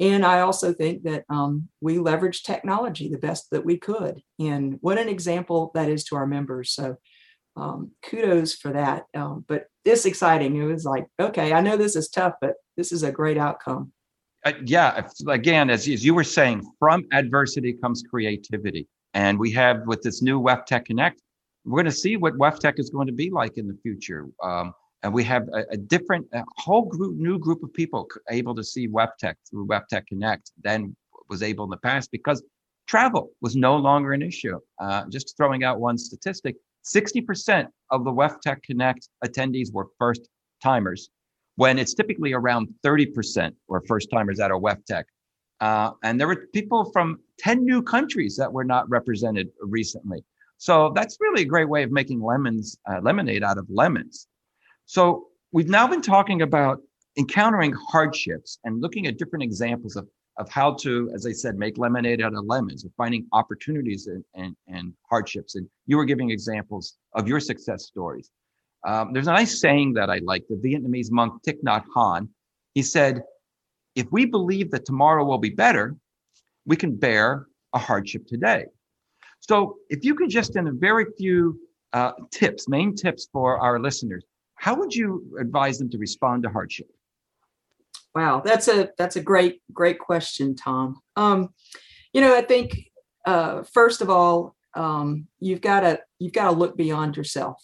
and 0.00 0.24
I 0.24 0.40
also 0.40 0.72
think 0.72 1.04
that 1.04 1.24
um, 1.28 1.68
we 1.80 1.96
leveraged 1.96 2.42
technology 2.42 3.08
the 3.08 3.18
best 3.18 3.50
that 3.50 3.64
we 3.64 3.76
could. 3.76 4.22
And 4.40 4.78
what 4.80 4.98
an 4.98 5.08
example 5.08 5.70
that 5.74 5.88
is 5.88 6.04
to 6.04 6.16
our 6.16 6.26
members. 6.26 6.72
So 6.72 6.96
um, 7.56 7.90
kudos 8.02 8.54
for 8.54 8.72
that. 8.72 9.04
Um, 9.14 9.44
but 9.46 9.66
it's 9.84 10.06
exciting. 10.06 10.56
It 10.56 10.64
was 10.64 10.84
like, 10.84 11.06
okay, 11.20 11.52
I 11.52 11.60
know 11.60 11.76
this 11.76 11.96
is 11.96 12.08
tough, 12.08 12.34
but 12.40 12.54
this 12.76 12.92
is 12.92 13.02
a 13.02 13.12
great 13.12 13.38
outcome. 13.38 13.92
Uh, 14.44 14.52
yeah, 14.64 15.06
again, 15.28 15.70
as, 15.70 15.88
as 15.88 16.04
you 16.04 16.14
were 16.14 16.24
saying, 16.24 16.62
from 16.78 17.04
adversity 17.12 17.72
comes 17.72 18.02
creativity. 18.08 18.86
And 19.14 19.38
we 19.38 19.50
have 19.52 19.82
with 19.86 20.02
this 20.02 20.20
new 20.20 20.40
WEFTEC 20.40 20.86
Connect, 20.86 21.22
we're 21.64 21.82
going 21.82 21.86
to 21.86 21.92
see 21.92 22.16
what 22.16 22.34
WEFTEC 22.34 22.78
is 22.78 22.90
going 22.90 23.06
to 23.06 23.12
be 23.12 23.30
like 23.30 23.56
in 23.56 23.66
the 23.66 23.78
future. 23.82 24.26
Um, 24.42 24.74
and 25.02 25.12
we 25.14 25.24
have 25.24 25.48
a, 25.54 25.64
a 25.70 25.76
different, 25.76 26.26
a 26.32 26.42
whole 26.56 26.86
group, 26.86 27.16
new 27.16 27.38
group 27.38 27.62
of 27.62 27.72
people 27.72 28.08
able 28.30 28.54
to 28.54 28.64
see 28.64 28.88
WEFTEC 28.88 29.34
through 29.48 29.66
WEFTEC 29.66 30.06
Connect 30.08 30.50
than 30.62 30.94
was 31.28 31.42
able 31.42 31.64
in 31.64 31.70
the 31.70 31.78
past 31.78 32.10
because 32.10 32.42
travel 32.86 33.30
was 33.40 33.56
no 33.56 33.76
longer 33.76 34.12
an 34.12 34.22
issue. 34.22 34.58
Uh, 34.78 35.04
just 35.08 35.36
throwing 35.36 35.64
out 35.64 35.80
one 35.80 35.96
statistic, 35.96 36.56
60% 36.84 37.66
of 37.90 38.04
the 38.04 38.12
WEFTEC 38.12 38.62
Connect 38.62 39.08
attendees 39.24 39.72
were 39.72 39.88
first 39.98 40.28
timers 40.62 41.10
when 41.56 41.78
it's 41.78 41.94
typically 41.94 42.32
around 42.32 42.68
30% 42.84 43.52
were 43.68 43.82
first 43.86 44.10
timers 44.10 44.40
at 44.40 44.50
a 44.50 44.54
WEFTEC. 44.54 45.04
Uh, 45.60 45.92
and 46.02 46.20
there 46.20 46.26
were 46.26 46.48
people 46.52 46.90
from 46.92 47.18
10 47.38 47.64
new 47.64 47.82
countries 47.82 48.36
that 48.36 48.52
were 48.52 48.64
not 48.64 48.88
represented 48.90 49.48
recently. 49.60 50.24
So 50.58 50.92
that's 50.94 51.18
really 51.20 51.42
a 51.42 51.46
great 51.46 51.68
way 51.68 51.82
of 51.82 51.90
making 51.90 52.22
lemons, 52.22 52.76
uh, 52.90 53.00
lemonade 53.02 53.42
out 53.42 53.58
of 53.58 53.66
lemons. 53.68 54.28
So 54.86 55.28
we've 55.52 55.68
now 55.68 55.86
been 55.86 56.02
talking 56.02 56.42
about 56.42 56.80
encountering 57.16 57.72
hardships 57.72 58.58
and 58.64 58.80
looking 58.80 59.06
at 59.06 59.18
different 59.18 59.42
examples 59.42 59.96
of, 59.96 60.08
of 60.36 60.48
how 60.50 60.74
to, 60.74 61.10
as 61.14 61.26
I 61.26 61.32
said, 61.32 61.56
make 61.56 61.78
lemonade 61.78 62.20
out 62.20 62.34
of 62.34 62.44
lemons, 62.46 62.84
of 62.84 62.92
finding 62.96 63.26
opportunities 63.32 64.08
and, 64.08 64.24
and, 64.34 64.56
and 64.66 64.92
hardships. 65.08 65.54
And 65.54 65.68
you 65.86 65.96
were 65.96 66.04
giving 66.04 66.30
examples 66.30 66.96
of 67.12 67.28
your 67.28 67.40
success 67.40 67.86
stories. 67.86 68.30
Um, 68.86 69.12
there's 69.12 69.28
a 69.28 69.32
nice 69.32 69.60
saying 69.60 69.94
that 69.94 70.10
I 70.10 70.18
like. 70.24 70.44
The 70.48 70.56
Vietnamese 70.56 71.10
monk 71.10 71.42
Thich 71.46 71.62
Nhat 71.64 71.84
Hanh, 71.94 72.28
he 72.74 72.82
said, 72.82 73.22
if 73.94 74.06
we 74.10 74.24
believe 74.24 74.70
that 74.72 74.84
tomorrow 74.84 75.24
will 75.24 75.38
be 75.38 75.50
better, 75.50 75.94
we 76.66 76.76
can 76.76 76.96
bear 76.96 77.46
a 77.72 77.78
hardship 77.78 78.26
today. 78.26 78.64
So 79.40 79.76
if 79.88 80.04
you 80.04 80.14
could 80.14 80.30
just 80.30 80.56
in 80.56 80.66
a 80.68 80.72
very 80.72 81.06
few 81.16 81.60
uh, 81.92 82.12
tips, 82.32 82.68
main 82.68 82.96
tips 82.96 83.28
for 83.32 83.58
our 83.58 83.78
listeners, 83.78 84.24
how 84.56 84.74
would 84.74 84.94
you 84.94 85.36
advise 85.38 85.78
them 85.78 85.90
to 85.90 85.98
respond 85.98 86.42
to 86.42 86.48
hardship? 86.48 86.88
Wow, 88.14 88.42
that's 88.44 88.68
a 88.68 88.90
that's 88.96 89.16
a 89.16 89.22
great 89.22 89.60
great 89.72 89.98
question, 89.98 90.54
Tom. 90.54 91.00
Um, 91.16 91.50
you 92.12 92.20
know, 92.20 92.36
I 92.36 92.42
think 92.42 92.90
uh, 93.26 93.62
first 93.72 94.00
of 94.02 94.10
all, 94.10 94.54
um, 94.74 95.26
you've 95.40 95.60
got 95.60 95.80
to 95.80 96.00
you've 96.18 96.32
got 96.32 96.50
to 96.50 96.56
look 96.56 96.76
beyond 96.76 97.16
yourself, 97.16 97.62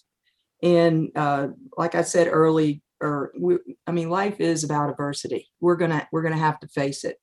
and 0.63 1.11
uh, 1.15 1.49
like 1.77 1.95
I 1.95 2.03
said 2.03 2.29
early, 2.29 2.83
or 3.01 3.33
we, 3.39 3.59
I 3.87 3.93
mean, 3.93 4.11
life 4.11 4.41
is 4.41 4.65
about 4.65 4.91
adversity. 4.91 5.49
We're 5.61 5.77
gonna 5.77 6.09
we're 6.11 6.23
gonna 6.23 6.37
have 6.37 6.59
to 6.61 6.69
face 6.69 7.05
it, 7.05 7.17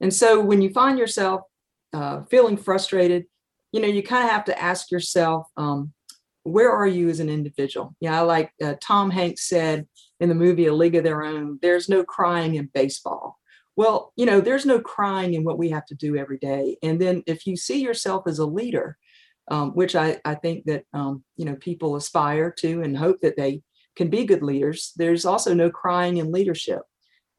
and 0.00 0.12
so 0.12 0.40
when 0.40 0.60
you 0.60 0.70
find 0.70 0.98
yourself 0.98 1.42
uh, 1.92 2.24
feeling 2.24 2.56
frustrated, 2.56 3.26
you 3.72 3.80
know, 3.80 3.88
you 3.88 4.02
kind 4.02 4.24
of 4.24 4.30
have 4.30 4.44
to 4.46 4.60
ask 4.60 4.90
yourself, 4.90 5.46
um, 5.56 5.92
where 6.44 6.70
are 6.70 6.86
you 6.86 7.08
as 7.08 7.20
an 7.20 7.28
individual? 7.28 7.94
Yeah, 8.00 8.20
like 8.20 8.52
uh, 8.62 8.74
Tom 8.80 9.10
Hanks 9.10 9.48
said 9.48 9.86
in 10.20 10.28
the 10.28 10.34
movie 10.34 10.66
A 10.66 10.74
League 10.74 10.96
of 10.96 11.04
Their 11.04 11.22
Own, 11.22 11.58
there's 11.62 11.88
no 11.88 12.04
crying 12.04 12.56
in 12.56 12.70
baseball. 12.72 13.38
Well, 13.76 14.12
you 14.16 14.26
know, 14.26 14.40
there's 14.40 14.66
no 14.66 14.80
crying 14.80 15.34
in 15.34 15.44
what 15.44 15.58
we 15.58 15.70
have 15.70 15.86
to 15.86 15.94
do 15.94 16.16
every 16.16 16.38
day. 16.38 16.76
And 16.82 17.00
then 17.00 17.22
if 17.26 17.46
you 17.46 17.56
see 17.56 17.80
yourself 17.80 18.24
as 18.26 18.38
a 18.38 18.46
leader, 18.46 18.98
um, 19.50 19.70
which 19.70 19.96
I, 19.96 20.20
I 20.24 20.34
think 20.34 20.64
that, 20.66 20.84
um, 20.92 21.24
you 21.36 21.44
know, 21.44 21.56
people 21.56 21.96
aspire 21.96 22.50
to 22.58 22.82
and 22.82 22.96
hope 22.96 23.20
that 23.22 23.36
they 23.36 23.62
can 23.96 24.08
be 24.08 24.24
good 24.24 24.42
leaders, 24.42 24.92
there's 24.96 25.24
also 25.24 25.54
no 25.54 25.70
crying 25.70 26.18
in 26.18 26.32
leadership. 26.32 26.82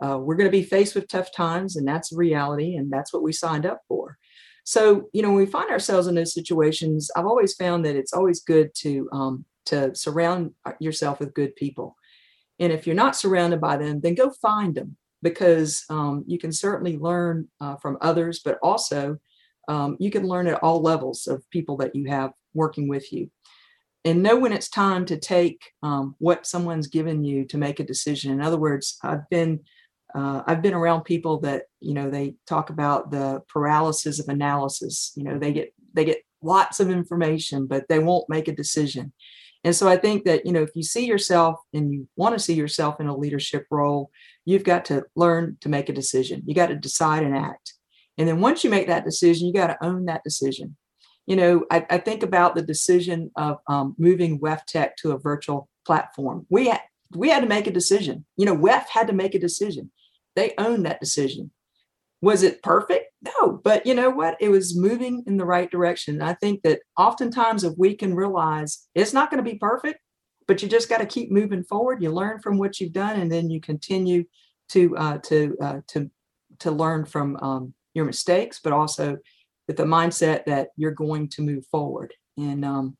Uh, 0.03 0.17
we're 0.17 0.35
going 0.35 0.49
to 0.49 0.57
be 0.57 0.63
faced 0.63 0.95
with 0.95 1.07
tough 1.07 1.31
times, 1.31 1.75
and 1.75 1.87
that's 1.87 2.11
reality, 2.11 2.75
and 2.75 2.91
that's 2.91 3.13
what 3.13 3.23
we 3.23 3.31
signed 3.31 3.65
up 3.65 3.81
for. 3.87 4.17
So, 4.63 5.09
you 5.13 5.21
know, 5.21 5.29
when 5.29 5.37
we 5.37 5.45
find 5.45 5.69
ourselves 5.69 6.07
in 6.07 6.15
those 6.15 6.33
situations, 6.33 7.11
I've 7.15 7.25
always 7.25 7.53
found 7.53 7.85
that 7.85 7.95
it's 7.95 8.13
always 8.13 8.41
good 8.41 8.73
to 8.75 9.09
um, 9.11 9.45
to 9.65 9.95
surround 9.95 10.51
yourself 10.79 11.19
with 11.19 11.33
good 11.33 11.55
people. 11.55 11.95
And 12.59 12.71
if 12.71 12.85
you're 12.85 12.95
not 12.95 13.15
surrounded 13.15 13.61
by 13.61 13.77
them, 13.77 14.01
then 14.01 14.15
go 14.15 14.29
find 14.29 14.75
them 14.75 14.97
because 15.21 15.85
um, 15.89 16.23
you 16.27 16.37
can 16.37 16.51
certainly 16.51 16.97
learn 16.97 17.47
uh, 17.61 17.77
from 17.77 17.97
others, 18.01 18.41
but 18.43 18.59
also 18.61 19.17
um, 19.69 19.95
you 19.99 20.11
can 20.11 20.27
learn 20.27 20.47
at 20.47 20.61
all 20.61 20.81
levels 20.81 21.27
of 21.27 21.49
people 21.49 21.77
that 21.77 21.95
you 21.95 22.09
have 22.09 22.31
working 22.53 22.87
with 22.87 23.11
you. 23.11 23.29
And 24.05 24.21
know 24.21 24.37
when 24.37 24.51
it's 24.51 24.69
time 24.69 25.05
to 25.05 25.17
take 25.17 25.71
um, 25.81 26.15
what 26.19 26.45
someone's 26.45 26.87
given 26.87 27.23
you 27.23 27.45
to 27.45 27.57
make 27.57 27.79
a 27.79 27.85
decision. 27.85 28.31
In 28.31 28.41
other 28.41 28.57
words, 28.57 28.97
I've 29.01 29.27
been 29.29 29.61
uh, 30.15 30.43
I've 30.45 30.61
been 30.61 30.73
around 30.73 31.03
people 31.03 31.39
that 31.41 31.63
you 31.79 31.93
know 31.93 32.09
they 32.09 32.35
talk 32.47 32.69
about 32.69 33.11
the 33.11 33.41
paralysis 33.47 34.19
of 34.19 34.29
analysis. 34.29 35.11
You 35.15 35.23
know 35.23 35.39
they 35.39 35.53
get 35.53 35.73
they 35.93 36.05
get 36.05 36.23
lots 36.41 36.79
of 36.79 36.89
information, 36.89 37.67
but 37.67 37.87
they 37.87 37.99
won't 37.99 38.29
make 38.29 38.47
a 38.47 38.55
decision. 38.55 39.13
And 39.63 39.75
so 39.75 39.87
I 39.87 39.95
think 39.97 40.25
that, 40.25 40.45
you 40.45 40.51
know, 40.51 40.61
if 40.61 40.71
you 40.75 40.83
see 40.83 41.05
yourself 41.05 41.59
and 41.73 41.93
you 41.93 42.07
want 42.17 42.37
to 42.37 42.43
see 42.43 42.53
yourself 42.53 42.99
in 42.99 43.07
a 43.07 43.15
leadership 43.15 43.65
role, 43.71 44.11
you've 44.45 44.65
got 44.65 44.85
to 44.85 45.05
learn 45.15 45.57
to 45.61 45.69
make 45.69 45.87
a 45.87 45.93
decision. 45.93 46.43
You 46.45 46.53
got 46.53 46.67
to 46.67 46.75
decide 46.75 47.23
and 47.23 47.35
act. 47.35 47.73
And 48.17 48.27
then 48.27 48.41
once 48.41 48.63
you 48.63 48.69
make 48.69 48.87
that 48.87 49.05
decision, 49.05 49.47
you 49.47 49.53
got 49.53 49.67
to 49.67 49.83
own 49.83 50.05
that 50.05 50.23
decision. 50.23 50.75
You 51.25 51.37
know, 51.37 51.65
I, 51.71 51.85
I 51.89 51.97
think 51.99 52.21
about 52.23 52.55
the 52.55 52.61
decision 52.61 53.31
of 53.37 53.59
um, 53.67 53.95
moving 53.97 54.39
WEFTEC 54.39 54.95
to 54.97 55.11
a 55.11 55.19
virtual 55.19 55.69
platform. 55.85 56.45
We 56.49 56.67
had, 56.67 56.81
we 57.15 57.29
had 57.29 57.39
to 57.39 57.47
make 57.47 57.65
a 57.65 57.71
decision. 57.71 58.25
You 58.35 58.45
know, 58.45 58.57
WEF 58.57 58.87
had 58.89 59.07
to 59.07 59.13
make 59.13 59.33
a 59.33 59.39
decision. 59.39 59.89
They 60.35 60.53
own 60.57 60.83
that 60.83 60.99
decision. 60.99 61.51
Was 62.21 62.41
it 62.41 62.63
perfect? 62.63 63.05
No, 63.21 63.59
but 63.63 63.85
you 63.85 63.93
know 63.93 64.09
what? 64.09 64.37
It 64.39 64.49
was 64.49 64.77
moving 64.77 65.23
in 65.27 65.37
the 65.37 65.45
right 65.45 65.69
direction. 65.69 66.15
And 66.15 66.23
I 66.23 66.33
think 66.35 66.61
that 66.63 66.79
oftentimes, 66.97 67.63
if 67.63 67.73
we 67.77 67.95
can 67.95 68.15
realize 68.15 68.87
it's 68.95 69.13
not 69.13 69.29
going 69.29 69.43
to 69.43 69.51
be 69.51 69.57
perfect, 69.57 69.99
but 70.47 70.61
you 70.61 70.69
just 70.69 70.89
got 70.89 70.99
to 70.99 71.05
keep 71.05 71.31
moving 71.31 71.63
forward. 71.63 72.01
You 72.01 72.11
learn 72.11 72.39
from 72.39 72.57
what 72.57 72.79
you've 72.79 72.93
done, 72.93 73.19
and 73.19 73.31
then 73.31 73.49
you 73.49 73.59
continue 73.59 74.23
to 74.69 74.95
uh, 74.97 75.17
to 75.19 75.57
uh, 75.61 75.79
to 75.87 76.09
to 76.59 76.71
learn 76.71 77.05
from 77.05 77.37
um, 77.37 77.73
your 77.93 78.05
mistakes, 78.05 78.59
but 78.63 78.73
also 78.73 79.17
with 79.67 79.77
the 79.77 79.83
mindset 79.83 80.45
that 80.45 80.69
you're 80.75 80.91
going 80.91 81.29
to 81.29 81.41
move 81.41 81.65
forward. 81.67 82.13
And 82.37 82.65
um, 82.65 82.97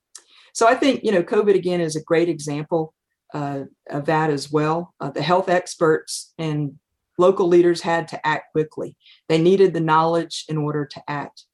so, 0.54 0.68
I 0.68 0.76
think 0.76 1.04
you 1.04 1.12
know, 1.12 1.24
COVID 1.24 1.56
again 1.56 1.82
is 1.82 1.96
a 1.96 2.04
great 2.04 2.30
example 2.30 2.94
uh, 3.34 3.64
of 3.90 4.06
that 4.06 4.30
as 4.30 4.52
well. 4.52 4.94
Uh, 5.00 5.10
the 5.10 5.22
health 5.22 5.50
experts 5.50 6.34
and 6.38 6.78
local 7.18 7.48
leaders 7.48 7.82
had 7.82 8.08
to 8.10 8.28
act 8.28 8.52
quickly. 8.52 8.96
They 9.30 9.40
needed 9.42 9.74
the 9.74 9.80
knowledge 9.80 10.46
in 10.50 10.58
order 10.58 10.86
to 10.86 11.04
act. 11.08 11.46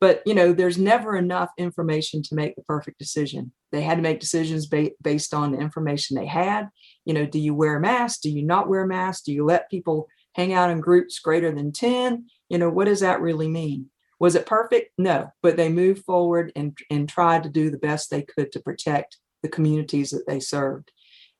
but 0.00 0.22
you 0.26 0.34
know 0.34 0.52
there's 0.52 0.78
never 0.78 1.16
enough 1.16 1.50
information 1.58 2.22
to 2.22 2.34
make 2.34 2.54
the 2.54 2.62
perfect 2.62 2.98
decision. 2.98 3.52
They 3.72 3.82
had 3.82 3.96
to 3.96 4.02
make 4.02 4.20
decisions 4.20 4.66
ba- 4.66 4.92
based 5.02 5.34
on 5.34 5.52
the 5.52 5.58
information 5.58 6.16
they 6.16 6.26
had. 6.26 6.68
You 7.04 7.14
know 7.14 7.26
do 7.26 7.38
you 7.38 7.54
wear 7.54 7.76
a 7.76 7.80
mask? 7.80 8.20
Do 8.22 8.30
you 8.30 8.44
not 8.44 8.68
wear 8.68 8.82
a 8.82 8.86
mask? 8.86 9.24
Do 9.24 9.32
you 9.32 9.44
let 9.44 9.70
people 9.70 10.08
hang 10.34 10.52
out 10.52 10.70
in 10.70 10.80
groups 10.80 11.18
greater 11.18 11.50
than 11.52 11.72
10 11.72 12.26
you 12.50 12.58
know 12.58 12.70
what 12.70 12.86
does 12.86 13.00
that 13.00 13.20
really 13.20 13.48
mean? 13.48 13.90
Was 14.20 14.34
it 14.36 14.46
perfect? 14.46 14.92
No 14.98 15.30
but 15.42 15.56
they 15.56 15.68
moved 15.68 16.04
forward 16.04 16.52
and 16.54 16.76
and 16.90 17.08
tried 17.08 17.42
to 17.44 17.48
do 17.48 17.70
the 17.70 17.78
best 17.88 18.10
they 18.10 18.22
could 18.22 18.52
to 18.52 18.60
protect 18.60 19.18
the 19.42 19.48
communities 19.48 20.10
that 20.10 20.26
they 20.28 20.40
served 20.40 20.92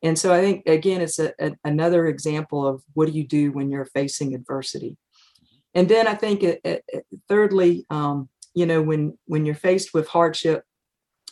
and 0.03 0.19
so 0.19 0.33
i 0.33 0.41
think 0.41 0.67
again 0.67 1.01
it's 1.01 1.19
a, 1.19 1.33
a, 1.41 1.53
another 1.65 2.07
example 2.07 2.67
of 2.67 2.83
what 2.95 3.07
do 3.07 3.13
you 3.13 3.27
do 3.27 3.53
when 3.53 3.71
you're 3.71 3.87
facing 3.87 4.35
adversity. 4.35 4.97
And 5.75 5.89
then 5.89 6.09
i 6.09 6.15
think 6.15 6.43
it, 6.43 6.61
it, 6.65 6.85
thirdly 7.29 7.87
um, 7.91 8.29
you 8.55 8.67
know 8.67 8.83
when 8.83 9.17
when 9.27 9.45
you're 9.47 9.55
faced 9.55 9.95
with 9.95 10.09
hardship 10.09 10.65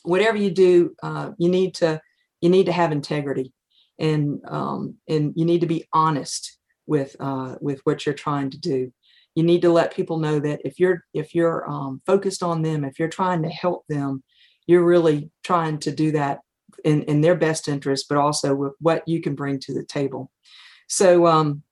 whatever 0.02 0.36
you 0.36 0.50
do 0.50 0.94
uh, 1.02 1.30
you 1.38 1.48
need 1.48 1.74
to 1.76 2.00
you 2.40 2.50
need 2.50 2.66
to 2.66 2.72
have 2.72 2.92
integrity 2.92 3.52
and 3.98 4.40
um, 4.46 4.96
and 5.08 5.32
you 5.36 5.44
need 5.44 5.62
to 5.62 5.66
be 5.66 5.86
honest 5.92 6.58
with 6.86 7.16
uh, 7.20 7.56
with 7.60 7.80
what 7.84 8.06
you're 8.06 8.14
trying 8.14 8.50
to 8.50 8.58
do. 8.58 8.92
You 9.34 9.42
need 9.42 9.62
to 9.62 9.72
let 9.72 9.94
people 9.94 10.18
know 10.18 10.38
that 10.40 10.60
if 10.64 10.78
you're 10.78 11.04
if 11.12 11.34
you're 11.34 11.68
um, 11.68 12.00
focused 12.06 12.42
on 12.42 12.62
them 12.62 12.84
if 12.84 12.98
you're 12.98 13.08
trying 13.08 13.42
to 13.42 13.48
help 13.48 13.84
them 13.88 14.22
you're 14.66 14.84
really 14.84 15.30
trying 15.44 15.78
to 15.78 15.90
do 15.90 16.12
that 16.12 16.40
in, 16.84 17.02
in 17.02 17.20
their 17.20 17.34
best 17.34 17.68
interest 17.68 18.06
but 18.08 18.18
also 18.18 18.54
with 18.54 18.72
what 18.80 19.06
you 19.06 19.20
can 19.20 19.34
bring 19.34 19.58
to 19.58 19.74
the 19.74 19.84
table 19.84 20.30
so 20.88 21.26
um, 21.26 21.62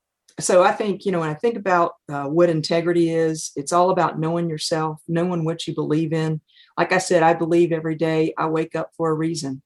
so 0.41 0.65
I 0.65 0.73
think, 0.73 1.05
you 1.05 1.13
know, 1.13 1.21
when 1.21 1.31
I 1.31 1.35
think 1.35 1.57
about 1.57 1.93
uh, 2.09 2.25
what 2.25 2.51
integrity 2.51 3.11
is, 3.11 3.53
it's 3.55 3.73
all 3.73 3.91
about 3.91 4.19
knowing 4.19 4.49
yourself, 4.49 5.01
knowing 5.07 5.45
what 5.45 5.67
you 5.67 5.75
believe 5.75 6.13
in. 6.13 6.41
Like 6.77 6.93
I 6.93 6.99
said, 6.99 7.23
I 7.23 7.35
believe 7.35 7.71
every 7.71 7.95
day 7.95 8.35
I 8.37 8.47
wake 8.47 8.75
up 8.75 8.91
for 8.97 9.11
a 9.11 9.15
reason. 9.15 9.63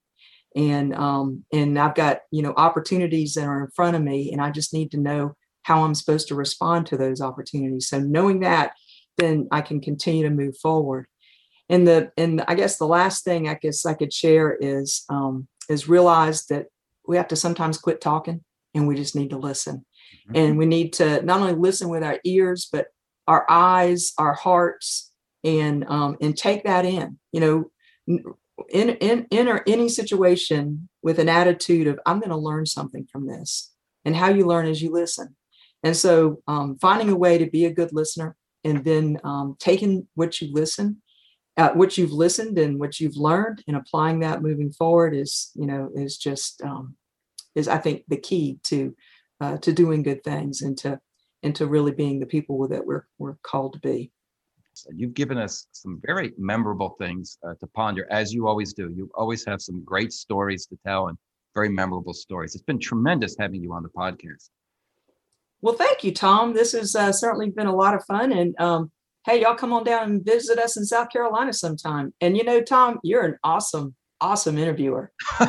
And 0.54 0.94
um, 0.94 1.44
and 1.52 1.78
I've 1.78 1.94
got, 1.94 2.20
you 2.30 2.42
know, 2.42 2.52
opportunities 2.56 3.34
that 3.34 3.44
are 3.44 3.64
in 3.64 3.70
front 3.70 3.96
of 3.96 4.02
me, 4.02 4.32
and 4.32 4.40
I 4.40 4.50
just 4.50 4.72
need 4.72 4.90
to 4.92 4.96
know 4.96 5.36
how 5.62 5.84
I'm 5.84 5.94
supposed 5.94 6.28
to 6.28 6.34
respond 6.34 6.86
to 6.86 6.96
those 6.96 7.20
opportunities. 7.20 7.88
So 7.88 8.00
knowing 8.00 8.40
that, 8.40 8.72
then 9.18 9.46
I 9.52 9.60
can 9.60 9.80
continue 9.80 10.24
to 10.24 10.34
move 10.34 10.56
forward. 10.56 11.06
And 11.68 11.86
the 11.86 12.10
and 12.16 12.42
I 12.48 12.54
guess 12.54 12.78
the 12.78 12.86
last 12.86 13.24
thing 13.24 13.48
I 13.48 13.54
guess 13.54 13.84
I 13.84 13.94
could 13.94 14.12
share 14.12 14.56
is 14.58 15.04
um, 15.08 15.48
is 15.68 15.88
realize 15.88 16.46
that 16.46 16.66
we 17.06 17.16
have 17.16 17.28
to 17.28 17.36
sometimes 17.36 17.78
quit 17.78 18.00
talking 18.00 18.42
and 18.74 18.86
we 18.86 18.96
just 18.96 19.16
need 19.16 19.30
to 19.30 19.38
listen 19.38 19.84
Mm-hmm. 20.28 20.36
And 20.36 20.58
we 20.58 20.66
need 20.66 20.92
to 20.94 21.22
not 21.22 21.40
only 21.40 21.54
listen 21.54 21.88
with 21.88 22.02
our 22.02 22.18
ears, 22.24 22.68
but 22.70 22.88
our 23.26 23.46
eyes, 23.48 24.12
our 24.18 24.34
hearts, 24.34 25.12
and 25.44 25.84
um, 25.88 26.16
and 26.20 26.36
take 26.36 26.64
that 26.64 26.84
in. 26.84 27.18
You 27.32 27.40
know, 28.06 28.24
in, 28.70 28.90
in 28.90 29.26
enter 29.30 29.62
any 29.66 29.88
situation 29.88 30.88
with 31.02 31.18
an 31.18 31.28
attitude 31.28 31.86
of 31.86 32.00
I'm 32.06 32.20
going 32.20 32.30
to 32.30 32.36
learn 32.36 32.66
something 32.66 33.06
from 33.10 33.26
this. 33.26 33.72
And 34.04 34.16
how 34.16 34.28
you 34.28 34.46
learn 34.46 34.66
is 34.66 34.80
you 34.80 34.90
listen. 34.90 35.36
And 35.82 35.96
so 35.96 36.42
um, 36.48 36.76
finding 36.80 37.10
a 37.10 37.16
way 37.16 37.38
to 37.38 37.46
be 37.46 37.64
a 37.66 37.72
good 37.72 37.92
listener 37.92 38.36
and 38.64 38.84
then 38.84 39.18
um, 39.22 39.56
taking 39.58 40.08
what 40.14 40.40
you 40.40 40.52
listen, 40.52 41.02
uh, 41.58 41.72
what 41.72 41.98
you've 41.98 42.12
listened 42.12 42.56
and 42.56 42.78
what 42.78 43.00
you've 43.00 43.16
learned 43.16 43.62
and 43.66 43.76
applying 43.76 44.20
that 44.20 44.42
moving 44.42 44.70
forward 44.70 45.14
is, 45.14 45.50
you 45.54 45.66
know, 45.66 45.90
is 45.94 46.16
just, 46.16 46.62
um, 46.62 46.94
is 47.54 47.66
I 47.66 47.78
think 47.78 48.04
the 48.08 48.16
key 48.16 48.60
to 48.64 48.94
uh, 49.40 49.56
to 49.58 49.72
doing 49.72 50.02
good 50.02 50.22
things 50.24 50.62
and 50.62 50.78
to 50.78 51.00
and 51.42 51.54
to 51.56 51.66
really 51.66 51.92
being 51.92 52.20
the 52.20 52.26
people 52.26 52.66
that 52.68 52.86
we're 52.86 53.06
we're 53.18 53.36
called 53.42 53.72
to 53.74 53.80
be. 53.80 54.12
So 54.74 54.90
you've 54.94 55.14
given 55.14 55.36
us 55.36 55.66
some 55.72 56.00
very 56.06 56.32
memorable 56.38 56.90
things 57.00 57.38
uh, 57.44 57.54
to 57.58 57.66
ponder, 57.66 58.06
as 58.10 58.32
you 58.32 58.46
always 58.46 58.72
do. 58.72 58.92
You 58.96 59.10
always 59.14 59.44
have 59.44 59.60
some 59.60 59.82
great 59.84 60.12
stories 60.12 60.66
to 60.66 60.78
tell 60.86 61.08
and 61.08 61.18
very 61.54 61.68
memorable 61.68 62.14
stories. 62.14 62.54
It's 62.54 62.62
been 62.62 62.78
tremendous 62.78 63.34
having 63.36 63.60
you 63.60 63.72
on 63.72 63.82
the 63.82 63.88
podcast. 63.88 64.50
Well, 65.60 65.74
thank 65.74 66.04
you, 66.04 66.14
Tom. 66.14 66.54
This 66.54 66.72
has 66.72 66.94
uh, 66.94 67.10
certainly 67.10 67.50
been 67.50 67.66
a 67.66 67.74
lot 67.74 67.96
of 67.96 68.04
fun. 68.04 68.30
And 68.30 68.54
um, 68.60 68.92
hey, 69.28 69.42
y'all 69.42 69.54
come 69.54 69.74
on 69.74 69.84
down 69.84 70.10
and 70.10 70.24
visit 70.24 70.58
us 70.58 70.78
in 70.78 70.86
South 70.86 71.10
Carolina 71.10 71.52
sometime. 71.52 72.14
And 72.20 72.36
you 72.36 72.44
know, 72.44 72.62
Tom, 72.62 72.98
you're 73.02 73.24
an 73.24 73.36
awesome, 73.44 73.94
awesome 74.22 74.56
interviewer. 74.56 75.12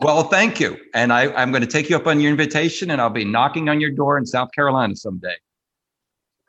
well, 0.00 0.24
thank 0.24 0.58
you. 0.58 0.76
And 0.92 1.12
I, 1.12 1.32
I'm 1.34 1.52
going 1.52 1.62
to 1.62 1.68
take 1.68 1.88
you 1.88 1.96
up 1.96 2.08
on 2.08 2.20
your 2.20 2.32
invitation 2.32 2.90
and 2.90 3.00
I'll 3.00 3.08
be 3.08 3.24
knocking 3.24 3.68
on 3.68 3.80
your 3.80 3.92
door 3.92 4.18
in 4.18 4.26
South 4.26 4.48
Carolina 4.52 4.96
someday. 4.96 5.36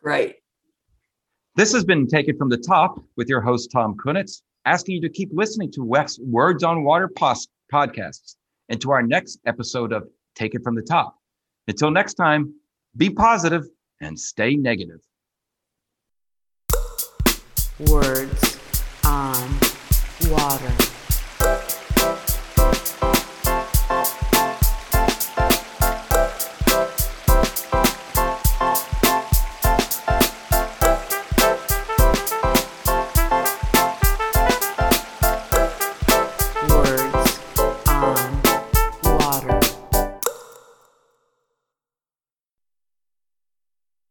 Great. 0.02 0.38
This 1.56 1.72
has 1.74 1.86
been 1.86 2.08
Taken 2.08 2.36
from 2.36 2.50
the 2.50 2.58
Top 2.58 3.00
with 3.16 3.30
your 3.30 3.42
host, 3.42 3.70
Tom 3.72 3.96
Kunetz, 4.04 4.42
asking 4.66 4.96
you 4.96 5.02
to 5.02 5.10
keep 5.10 5.30
listening 5.34 5.72
to 5.74 5.84
Wes 5.84 6.18
Words 6.20 6.64
on 6.64 6.84
Water 6.84 7.10
pos- 7.10 7.48
podcasts 7.72 8.38
and 8.70 8.82
to 8.82 8.90
our 8.92 9.04
next 9.04 9.40
episode 9.46 9.94
of 9.94 10.08
Take 10.34 10.56
It 10.56 10.64
from 10.64 10.74
the 10.74 10.82
Top. 10.82 11.20
Until 11.68 11.92
next 11.92 12.16
time, 12.16 12.56
be 12.98 13.12
positive 13.12 13.66
and 14.00 14.20
stay 14.20 14.56
negative. 14.56 15.02
Words 17.88 18.60
on 19.04 19.58
water. 20.30 20.81